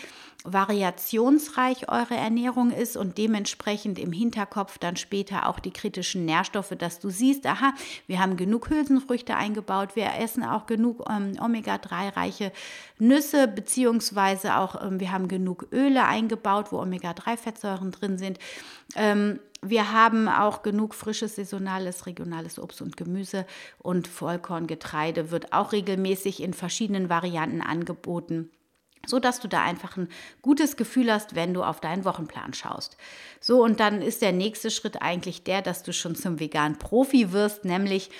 variationsreich 0.44 1.88
eure 1.90 2.14
Ernährung 2.14 2.70
ist 2.70 2.96
und 2.96 3.18
dementsprechend 3.18 3.98
im 3.98 4.12
Hinterkopf 4.12 4.78
dann 4.78 4.96
später 4.96 5.48
auch 5.48 5.58
die 5.58 5.72
kritischen 5.72 6.24
Nährstoffe, 6.24 6.74
dass 6.78 7.00
du 7.00 7.10
siehst, 7.10 7.46
aha, 7.46 7.74
wir 8.06 8.20
haben 8.20 8.36
genug 8.36 8.70
Hülsenfrüchte 8.70 9.34
eingebaut, 9.34 9.96
wir 9.96 10.14
essen 10.18 10.44
auch 10.44 10.66
genug 10.66 11.04
ähm, 11.10 11.36
Omega-3-reiche 11.40 12.52
Nüsse, 12.98 13.48
beziehungsweise 13.48 14.56
auch 14.56 14.80
ähm, 14.82 15.00
wir 15.00 15.12
haben 15.12 15.28
genug 15.28 15.66
Öle 15.72 16.04
eingebaut, 16.04 16.70
wo 16.70 16.80
Omega-3-Fettsäuren 16.80 17.90
drin 17.90 18.18
sind. 18.18 18.38
Ähm, 18.94 19.40
wir 19.62 19.92
haben 19.92 20.28
auch 20.28 20.62
genug 20.62 20.94
frisches, 20.94 21.36
saisonales, 21.36 22.06
regionales 22.06 22.58
Obst 22.58 22.82
und 22.82 22.96
Gemüse 22.96 23.46
und 23.78 24.06
Vollkorngetreide 24.06 25.30
wird 25.30 25.52
auch 25.52 25.72
regelmäßig 25.72 26.42
in 26.42 26.54
verschiedenen 26.54 27.08
Varianten 27.08 27.62
angeboten 27.62 28.50
so 29.06 29.18
dass 29.18 29.40
du 29.40 29.48
da 29.48 29.62
einfach 29.62 29.96
ein 29.96 30.08
gutes 30.42 30.76
Gefühl 30.76 31.12
hast, 31.12 31.34
wenn 31.34 31.54
du 31.54 31.62
auf 31.62 31.80
deinen 31.80 32.04
Wochenplan 32.04 32.54
schaust. 32.54 32.96
So 33.40 33.62
und 33.62 33.80
dann 33.80 34.02
ist 34.02 34.22
der 34.22 34.32
nächste 34.32 34.70
Schritt 34.70 35.00
eigentlich 35.00 35.44
der, 35.44 35.62
dass 35.62 35.82
du 35.82 35.92
schon 35.92 36.16
zum 36.16 36.40
veganen 36.40 36.78
Profi 36.78 37.32
wirst, 37.32 37.64
nämlich 37.64 38.10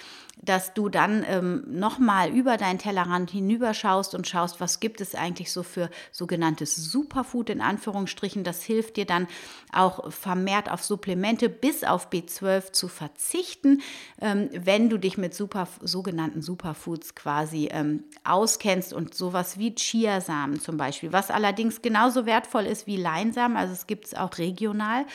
dass 0.43 0.75
du 0.75 0.89
dann 0.89 1.25
ähm, 1.27 1.65
nochmal 1.67 2.31
über 2.31 2.57
deinen 2.59 2.79
Tellerrand 2.79 3.31
hinüberschaust 3.31 4.15
und 4.15 4.29
schaust, 4.29 4.61
was 4.61 4.81
gibt 4.81 5.01
es 5.01 5.15
eigentlich 5.15 5.51
so 5.51 5.63
für 5.63 5.91
sogenanntes 6.13 6.77
Superfood 6.77 7.49
in 7.49 7.63
Anführungsstrichen. 7.63 8.45
Das 8.45 8.63
hilft 8.63 8.97
dir 8.97 9.07
dann 9.07 9.29
auch 9.73 10.13
vermehrt 10.13 10.71
auf 10.71 10.85
Supplemente 10.85 11.49
bis 11.49 11.85
auf 11.85 12.11
B12 12.11 12.73
zu 12.73 12.89
verzichten, 12.89 13.83
ähm, 14.21 14.51
wenn 14.53 14.91
du 14.91 14.99
dich 14.99 15.17
mit 15.17 15.35
super, 15.35 15.69
sogenannten 15.81 16.43
Superfoods 16.43 17.15
quasi 17.15 17.69
ähm, 17.73 18.05
auskennst 18.25 18.93
und 18.93 19.15
sowas 19.15 19.59
wie 19.59 19.75
Chiasamen 19.75 20.61
zum 20.61 20.77
Beispiel, 20.77 21.13
was 21.13 21.31
allerdings 21.31 21.81
genauso 21.81 22.27
wertvoll 22.27 22.67
ist 22.67 22.87
wie 22.87 22.97
Leinsamen, 22.97 23.57
also 23.57 23.73
es 23.73 23.87
gibt 23.87 24.07
es 24.07 24.15
auch 24.15 24.37
regional, 24.39 25.07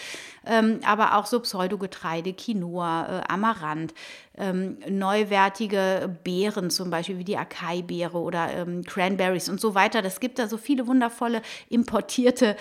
ähm, 0.46 0.80
aber 0.84 1.16
auch 1.16 1.28
so 1.28 1.40
Pseudogetreide, 1.40 2.34
Quinoa, 2.34 3.20
äh, 3.20 3.32
Amaranth, 3.32 3.94
ähm, 4.38 4.78
neuwertige 4.90 6.18
Beeren, 6.24 6.70
zum 6.70 6.90
Beispiel 6.90 7.18
wie 7.18 7.26
die 7.26 7.38
Acai-Beere 7.38 8.18
oder 8.18 8.50
ähm, 8.52 8.84
Cranberries 8.84 9.50
und 9.50 9.60
so 9.60 9.76
weiter. 9.76 10.02
Das 10.02 10.20
gibt 10.20 10.40
da 10.40 10.48
so 10.48 10.58
viele 10.58 10.88
wundervolle 10.88 11.42
importierte 11.70 12.56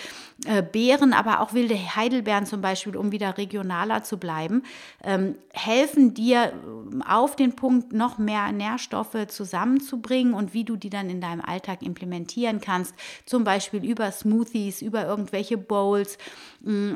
äh, 0.45 0.61
Beeren, 0.61 1.13
aber 1.13 1.39
auch 1.39 1.53
wilde 1.53 1.75
Heidelbeeren 1.75 2.45
zum 2.45 2.61
Beispiel, 2.61 2.97
um 2.97 3.11
wieder 3.11 3.37
regionaler 3.37 4.03
zu 4.03 4.17
bleiben, 4.17 4.63
ähm, 5.03 5.35
helfen 5.53 6.13
dir 6.13 6.51
ähm, 6.53 7.01
auf 7.03 7.37
den 7.37 7.55
Punkt 7.55 7.93
noch 7.93 8.17
mehr 8.17 8.51
Nährstoffe 8.51 9.27
zusammenzubringen 9.27 10.33
und 10.33 10.53
wie 10.53 10.65
du 10.65 10.75
die 10.75 10.89
dann 10.89 11.09
in 11.09 11.21
deinem 11.21 11.41
Alltag 11.41 11.83
implementieren 11.83 12.59
kannst, 12.59 12.93
zum 13.25 13.45
Beispiel 13.45 13.85
über 13.85 14.11
Smoothies, 14.11 14.81
über 14.81 15.05
irgendwelche 15.05 15.57
Bowls. 15.57 16.17
Mm, 16.59 16.95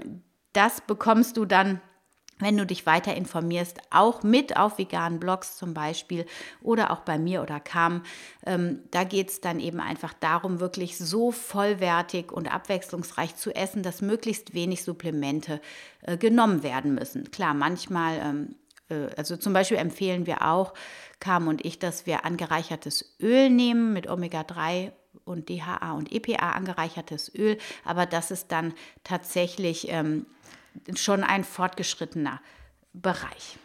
das 0.52 0.82
bekommst 0.82 1.38
du 1.38 1.46
dann 1.46 1.80
wenn 2.40 2.58
du 2.58 2.66
dich 2.66 2.86
weiter 2.86 3.16
informierst, 3.16 3.80
auch 3.92 4.24
mit 4.24 4.58
auf 4.58 4.78
veganen 4.78 5.20
Blogs 5.20 5.56
zum 5.56 5.74
Beispiel 5.74 6.26
oder 6.62 6.92
auch 6.92 7.00
bei 7.00 7.18
mir 7.18 7.42
oder 7.42 7.60
Kam. 7.60 8.04
Ähm, 8.46 8.82
da 8.92 9.04
geht 9.04 9.30
es 9.30 9.42
dann 9.42 9.60
eben 9.60 9.80
einfach 9.80 10.14
darum, 10.14 10.60
wirklich 10.60 10.98
so 10.98 11.32
vollwertig 11.32 12.32
und 12.32 12.54
abwechslungsreich 12.54 13.36
zu 13.36 13.56
essen, 13.56 13.84
dass 13.84 14.02
möglichst 14.02 14.54
wenig 14.54 14.84
Supplemente 14.84 15.62
äh, 16.02 16.18
genommen 16.18 16.62
werden 16.62 16.94
müssen. 16.94 17.32
Klar, 17.32 17.54
manchmal, 17.54 18.20
ähm, 18.20 18.56
äh, 18.90 19.16
also 19.16 19.38
zum 19.38 19.54
Beispiel 19.54 19.78
empfehlen 19.78 20.26
wir 20.26 20.46
auch, 20.46 20.74
Kam 21.22 21.48
und 21.48 21.64
ich, 21.64 21.80
dass 21.80 22.06
wir 22.06 22.26
angereichertes 22.26 23.16
Öl 23.22 23.50
nehmen 23.50 23.94
mit 23.94 24.10
Omega-3 24.10 24.92
und 25.24 25.48
DHA 25.48 25.94
und 25.94 26.12
EPA 26.12 26.52
angereichertes 26.52 27.34
Öl, 27.34 27.58
aber 27.86 28.06
das 28.06 28.32
ist 28.32 28.52
dann 28.52 28.74
tatsächlich 29.06 29.88
ähm, 29.90 30.26
schon 30.96 31.24
ein 31.24 31.44
fortgeschrittener 31.44 32.42
Bereich. 32.94 33.58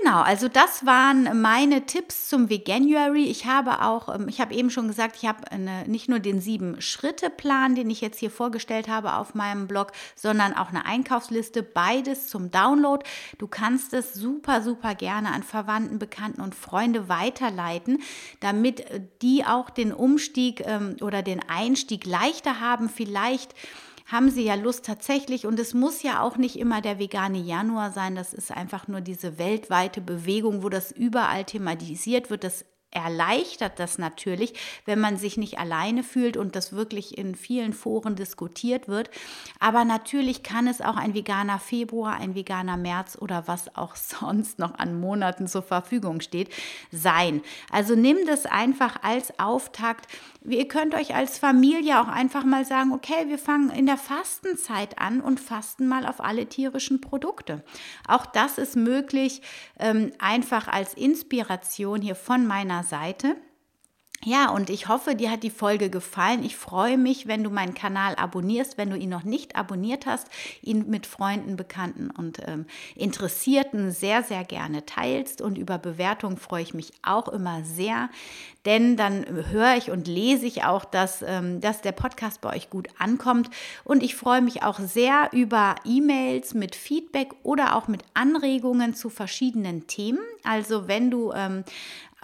Genau, 0.00 0.22
also 0.22 0.48
das 0.48 0.86
waren 0.86 1.42
meine 1.42 1.84
Tipps 1.84 2.28
zum 2.30 2.48
Veganuary. 2.48 3.24
Ich 3.24 3.44
habe 3.44 3.82
auch, 3.82 4.14
ähm, 4.14 4.26
ich 4.26 4.40
habe 4.40 4.54
eben 4.54 4.70
schon 4.70 4.88
gesagt, 4.88 5.16
ich 5.16 5.28
habe 5.28 5.50
eine, 5.50 5.86
nicht 5.86 6.08
nur 6.08 6.18
den 6.18 6.40
sieben-Schritte-Plan, 6.40 7.74
den 7.74 7.90
ich 7.90 8.00
jetzt 8.00 8.18
hier 8.18 8.30
vorgestellt 8.30 8.88
habe 8.88 9.12
auf 9.14 9.34
meinem 9.34 9.68
Blog, 9.68 9.92
sondern 10.16 10.54
auch 10.54 10.70
eine 10.70 10.86
Einkaufsliste, 10.86 11.62
beides 11.62 12.28
zum 12.28 12.50
Download. 12.50 13.04
Du 13.36 13.46
kannst 13.46 13.92
es 13.92 14.14
super, 14.14 14.62
super 14.62 14.94
gerne 14.94 15.30
an 15.30 15.42
Verwandten, 15.42 15.98
Bekannten 15.98 16.40
und 16.40 16.54
Freunde 16.54 17.10
weiterleiten, 17.10 18.00
damit 18.40 18.80
äh, 18.80 19.02
die 19.20 19.44
auch 19.44 19.68
den 19.68 19.92
Umstieg 19.92 20.62
ähm, 20.66 20.96
oder 21.02 21.20
den 21.20 21.40
Einstieg 21.50 22.06
leichter 22.06 22.60
haben, 22.60 22.88
vielleicht 22.88 23.54
haben 24.12 24.30
sie 24.30 24.44
ja 24.44 24.54
Lust 24.54 24.84
tatsächlich. 24.84 25.46
Und 25.46 25.58
es 25.58 25.72
muss 25.72 26.02
ja 26.02 26.20
auch 26.20 26.36
nicht 26.36 26.58
immer 26.58 26.82
der 26.82 26.98
vegane 26.98 27.38
Januar 27.38 27.90
sein, 27.92 28.14
das 28.14 28.34
ist 28.34 28.52
einfach 28.52 28.86
nur 28.86 29.00
diese 29.00 29.38
weltweite 29.38 30.02
Bewegung, 30.02 30.62
wo 30.62 30.68
das 30.68 30.92
überall 30.92 31.44
thematisiert 31.44 32.28
wird, 32.28 32.44
das 32.44 32.66
erleichtert 32.92 33.78
das 33.78 33.98
natürlich, 33.98 34.54
wenn 34.84 35.00
man 35.00 35.16
sich 35.16 35.36
nicht 35.36 35.58
alleine 35.58 36.02
fühlt 36.02 36.36
und 36.36 36.54
das 36.54 36.72
wirklich 36.72 37.18
in 37.18 37.34
vielen 37.34 37.72
Foren 37.72 38.16
diskutiert 38.16 38.86
wird. 38.86 39.10
Aber 39.58 39.84
natürlich 39.84 40.42
kann 40.42 40.66
es 40.66 40.80
auch 40.80 40.96
ein 40.96 41.14
veganer 41.14 41.58
Februar, 41.58 42.16
ein 42.16 42.34
veganer 42.34 42.76
März 42.76 43.16
oder 43.20 43.48
was 43.48 43.74
auch 43.76 43.96
sonst 44.12 44.58
noch 44.58 44.78
an 44.78 45.00
Monaten 45.00 45.46
zur 45.46 45.62
Verfügung 45.62 46.20
steht, 46.20 46.50
sein. 46.90 47.42
Also 47.70 47.94
nimm 47.94 48.18
das 48.26 48.46
einfach 48.46 49.02
als 49.02 49.38
Auftakt. 49.38 50.06
Ihr 50.44 50.68
könnt 50.68 50.94
euch 50.94 51.14
als 51.14 51.38
Familie 51.38 52.00
auch 52.00 52.08
einfach 52.08 52.44
mal 52.44 52.64
sagen, 52.64 52.92
okay, 52.92 53.28
wir 53.28 53.38
fangen 53.38 53.70
in 53.70 53.86
der 53.86 53.96
Fastenzeit 53.96 54.98
an 54.98 55.20
und 55.20 55.40
fasten 55.40 55.86
mal 55.88 56.06
auf 56.06 56.20
alle 56.20 56.46
tierischen 56.46 57.00
Produkte. 57.00 57.64
Auch 58.06 58.26
das 58.26 58.58
ist 58.58 58.76
möglich, 58.76 59.40
ähm, 59.78 60.12
einfach 60.18 60.68
als 60.68 60.94
Inspiration 60.94 62.02
hier 62.02 62.16
von 62.16 62.46
meiner 62.46 62.81
Seite. 62.82 63.36
Ja, 64.24 64.50
und 64.50 64.70
ich 64.70 64.86
hoffe, 64.86 65.16
dir 65.16 65.32
hat 65.32 65.42
die 65.42 65.50
Folge 65.50 65.90
gefallen. 65.90 66.44
Ich 66.44 66.54
freue 66.54 66.96
mich, 66.96 67.26
wenn 67.26 67.42
du 67.42 67.50
meinen 67.50 67.74
Kanal 67.74 68.14
abonnierst, 68.14 68.78
wenn 68.78 68.90
du 68.90 68.96
ihn 68.96 69.08
noch 69.08 69.24
nicht 69.24 69.56
abonniert 69.56 70.06
hast, 70.06 70.28
ihn 70.62 70.88
mit 70.88 71.06
Freunden, 71.06 71.56
Bekannten 71.56 72.08
und 72.08 72.38
ähm, 72.46 72.66
Interessierten 72.94 73.90
sehr, 73.90 74.22
sehr 74.22 74.44
gerne 74.44 74.86
teilst. 74.86 75.40
Und 75.40 75.58
über 75.58 75.76
Bewertungen 75.76 76.36
freue 76.36 76.62
ich 76.62 76.72
mich 76.72 76.92
auch 77.02 77.26
immer 77.26 77.64
sehr, 77.64 78.10
denn 78.64 78.96
dann 78.96 79.26
höre 79.50 79.74
ich 79.76 79.90
und 79.90 80.06
lese 80.06 80.46
ich 80.46 80.62
auch, 80.62 80.84
dass, 80.84 81.22
ähm, 81.22 81.60
dass 81.60 81.80
der 81.80 81.90
Podcast 81.90 82.42
bei 82.42 82.54
euch 82.54 82.70
gut 82.70 82.90
ankommt. 83.00 83.50
Und 83.82 84.04
ich 84.04 84.14
freue 84.14 84.40
mich 84.40 84.62
auch 84.62 84.78
sehr 84.78 85.30
über 85.32 85.74
E-Mails 85.84 86.54
mit 86.54 86.76
Feedback 86.76 87.32
oder 87.42 87.74
auch 87.74 87.88
mit 87.88 88.04
Anregungen 88.14 88.94
zu 88.94 89.10
verschiedenen 89.10 89.88
Themen. 89.88 90.20
Also 90.44 90.86
wenn 90.86 91.10
du 91.10 91.32
ähm, 91.32 91.64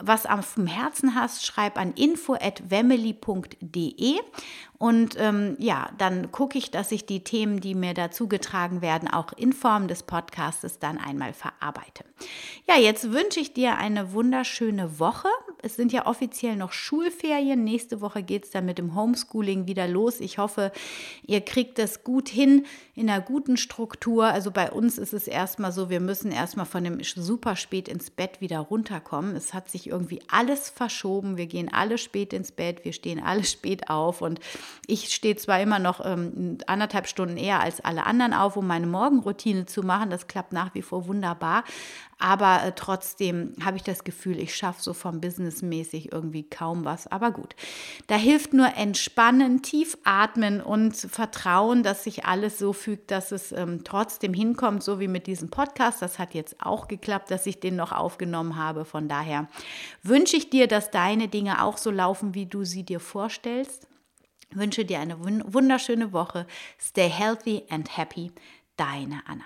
was 0.01 0.27
auf 0.27 0.55
dem 0.55 0.67
Herzen 0.67 1.15
hast, 1.15 1.45
schreib 1.45 1.79
an 1.79 1.93
info@wemily.de 1.93 4.15
und 4.79 5.17
ähm, 5.19 5.57
ja, 5.59 5.91
dann 5.99 6.31
gucke 6.31 6.57
ich, 6.57 6.71
dass 6.71 6.93
ich 6.93 7.05
die 7.05 7.25
Themen, 7.25 7.61
die 7.61 7.75
mir 7.75 7.95
dazu 7.95 8.29
getragen 8.29 8.81
werden, 8.81 9.09
auch 9.09 9.33
in 9.33 9.53
Form 9.53 9.89
des 9.89 10.05
Podcastes 10.05 10.79
dann 10.79 10.99
einmal 10.99 11.33
verarbeite. 11.33 12.05
Ja, 12.69 12.77
jetzt 12.77 13.13
wünsche 13.13 13.41
ich 13.41 13.53
dir 13.53 13.77
eine 13.77 14.13
wunderschöne 14.13 15.01
Woche. 15.01 15.29
Es 15.63 15.77
sind 15.77 15.93
ja 15.93 16.07
offiziell 16.07 16.57
noch 16.57 16.73
Schulferien. 16.73 17.65
Nächste 17.65 18.01
Woche 18.01 18.23
geht 18.23 18.45
es 18.45 18.51
dann 18.51 18.65
mit 18.65 18.79
dem 18.79 18.95
Homeschooling 18.95 19.67
wieder 19.67 19.89
los. 19.89 20.21
Ich 20.21 20.39
hoffe, 20.39 20.73
ihr 21.27 21.41
kriegt 21.41 21.79
das 21.79 22.05
gut 22.05 22.29
hin 22.29 22.65
in 22.95 23.11
einer 23.11 23.21
guten 23.21 23.57
Struktur. 23.57 24.27
Also 24.27 24.51
bei 24.51 24.71
uns 24.71 24.99
ist 24.99 25.13
es 25.13 25.27
erstmal 25.27 25.73
so, 25.73 25.91
wir 25.91 26.01
müssen 26.01 26.31
erstmal 26.31 26.67
von 26.67 26.85
dem 26.85 27.03
super 27.03 27.57
spät 27.57 27.89
ins 27.89 28.11
Bett 28.11 28.41
wieder 28.41 28.61
runterkommen. 28.61 29.35
Es 29.35 29.53
hat 29.53 29.69
sich 29.69 29.89
irgendwie 29.89 30.21
alles 30.29 30.71
verschoben. 30.71 31.37
Wir 31.37 31.47
gehen 31.47 31.73
alle 31.73 31.99
spät 31.99 32.33
ins 32.33 32.53
Bett, 32.53 32.85
wir 32.85 32.93
stehen 32.93 33.23
alle 33.23 33.45
spät 33.59 33.91
auf 33.91 34.23
und 34.23 34.41
ich 34.87 35.15
stehe 35.15 35.37
zwar 35.37 35.61
immer 35.61 35.79
noch 35.79 36.05
ähm, 36.05 36.59
anderthalb 36.67 37.09
Stunden 37.09 37.37
eher 37.37 37.61
als 37.61 37.81
alle 37.81 38.07
anderen 38.07 38.33
auf, 38.33 38.57
um 38.57 38.67
meine 38.67 38.87
Morgenroutine 38.87 39.67
zu 39.67 39.83
machen. 39.83 40.11
Das 40.11 40.29
klappt 40.29 40.53
nach 40.53 40.75
wie 40.75 40.83
vor 40.83 41.07
wunderbar. 41.07 41.65
Aber 42.19 42.65
äh, 42.65 42.73
trotzdem 42.75 43.55
habe 43.65 43.77
ich 43.77 43.85
das 43.85 44.03
Gefühl, 44.03 44.39
ich 44.41 44.55
schaffe 44.55 44.83
so 44.83 44.93
vom 44.93 45.21
Businessmäßig 45.49 46.13
irgendwie 46.13 46.43
kaum 46.43 46.85
was. 46.85 47.07
Aber 47.07 47.31
gut, 47.31 47.57
da 48.07 48.17
hilft 48.17 48.53
nur 48.53 48.77
entspannen, 48.77 49.63
tief 49.63 49.97
atmen 50.05 50.61
und 50.61 50.95
vertrauen, 50.95 51.83
dass 51.83 52.05
sich 52.05 52.27
alles 52.27 52.59
so 52.59 52.73
fügt, 52.75 53.11
dass 53.11 53.33
es 53.33 53.53
ähm, 53.53 53.83
trotzdem 53.83 54.35
hinkommt, 54.35 54.83
so 54.83 55.01
wie 55.01 55.09
mit 55.09 55.27
diesem 55.27 55.49
Podcast. 55.49 56.03
Das 56.03 56.19
hat 56.19 56.35
jetzt 56.35 56.57
auch 56.61 56.87
geklappt, 56.87 57.31
dass 57.31 57.47
ich 57.47 57.61
den 57.61 57.77
noch 57.77 57.93
aufgenommen 57.93 58.57
habe. 58.57 58.85
Von 58.85 59.09
daher 59.09 59.49
wünsche 60.03 60.37
ich 60.37 60.51
dir, 60.51 60.67
dass 60.67 60.91
deine 60.91 61.29
Dinge 61.29 61.63
auch 61.63 61.79
so 61.79 61.91
laufen, 61.91 62.35
wie 62.35 62.47
du 62.47 62.65
sie 62.65 62.83
dir 62.83 63.01
vorstellst. 63.01 63.89
wünsche 64.53 64.85
dir 64.85 65.01
eine 65.01 65.19
wunderschöne 65.19 66.13
Woche. 66.13 66.47
Stay 66.79 67.09
healthy 67.09 67.65
and 67.71 67.97
happy. 67.97 68.33
Deine 68.77 69.23
Anna. 69.27 69.45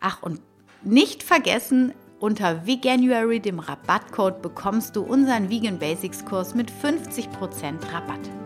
Ach, 0.00 0.22
und 0.22 0.40
nicht 0.82 1.22
vergessen, 1.22 1.92
unter 2.20 2.66
Veganuary, 2.66 3.40
dem 3.40 3.58
Rabattcode, 3.58 4.42
bekommst 4.42 4.96
du 4.96 5.02
unseren 5.02 5.50
Vegan 5.50 5.78
Basics 5.78 6.24
Kurs 6.24 6.54
mit 6.54 6.70
50% 6.70 7.92
Rabatt. 7.92 8.37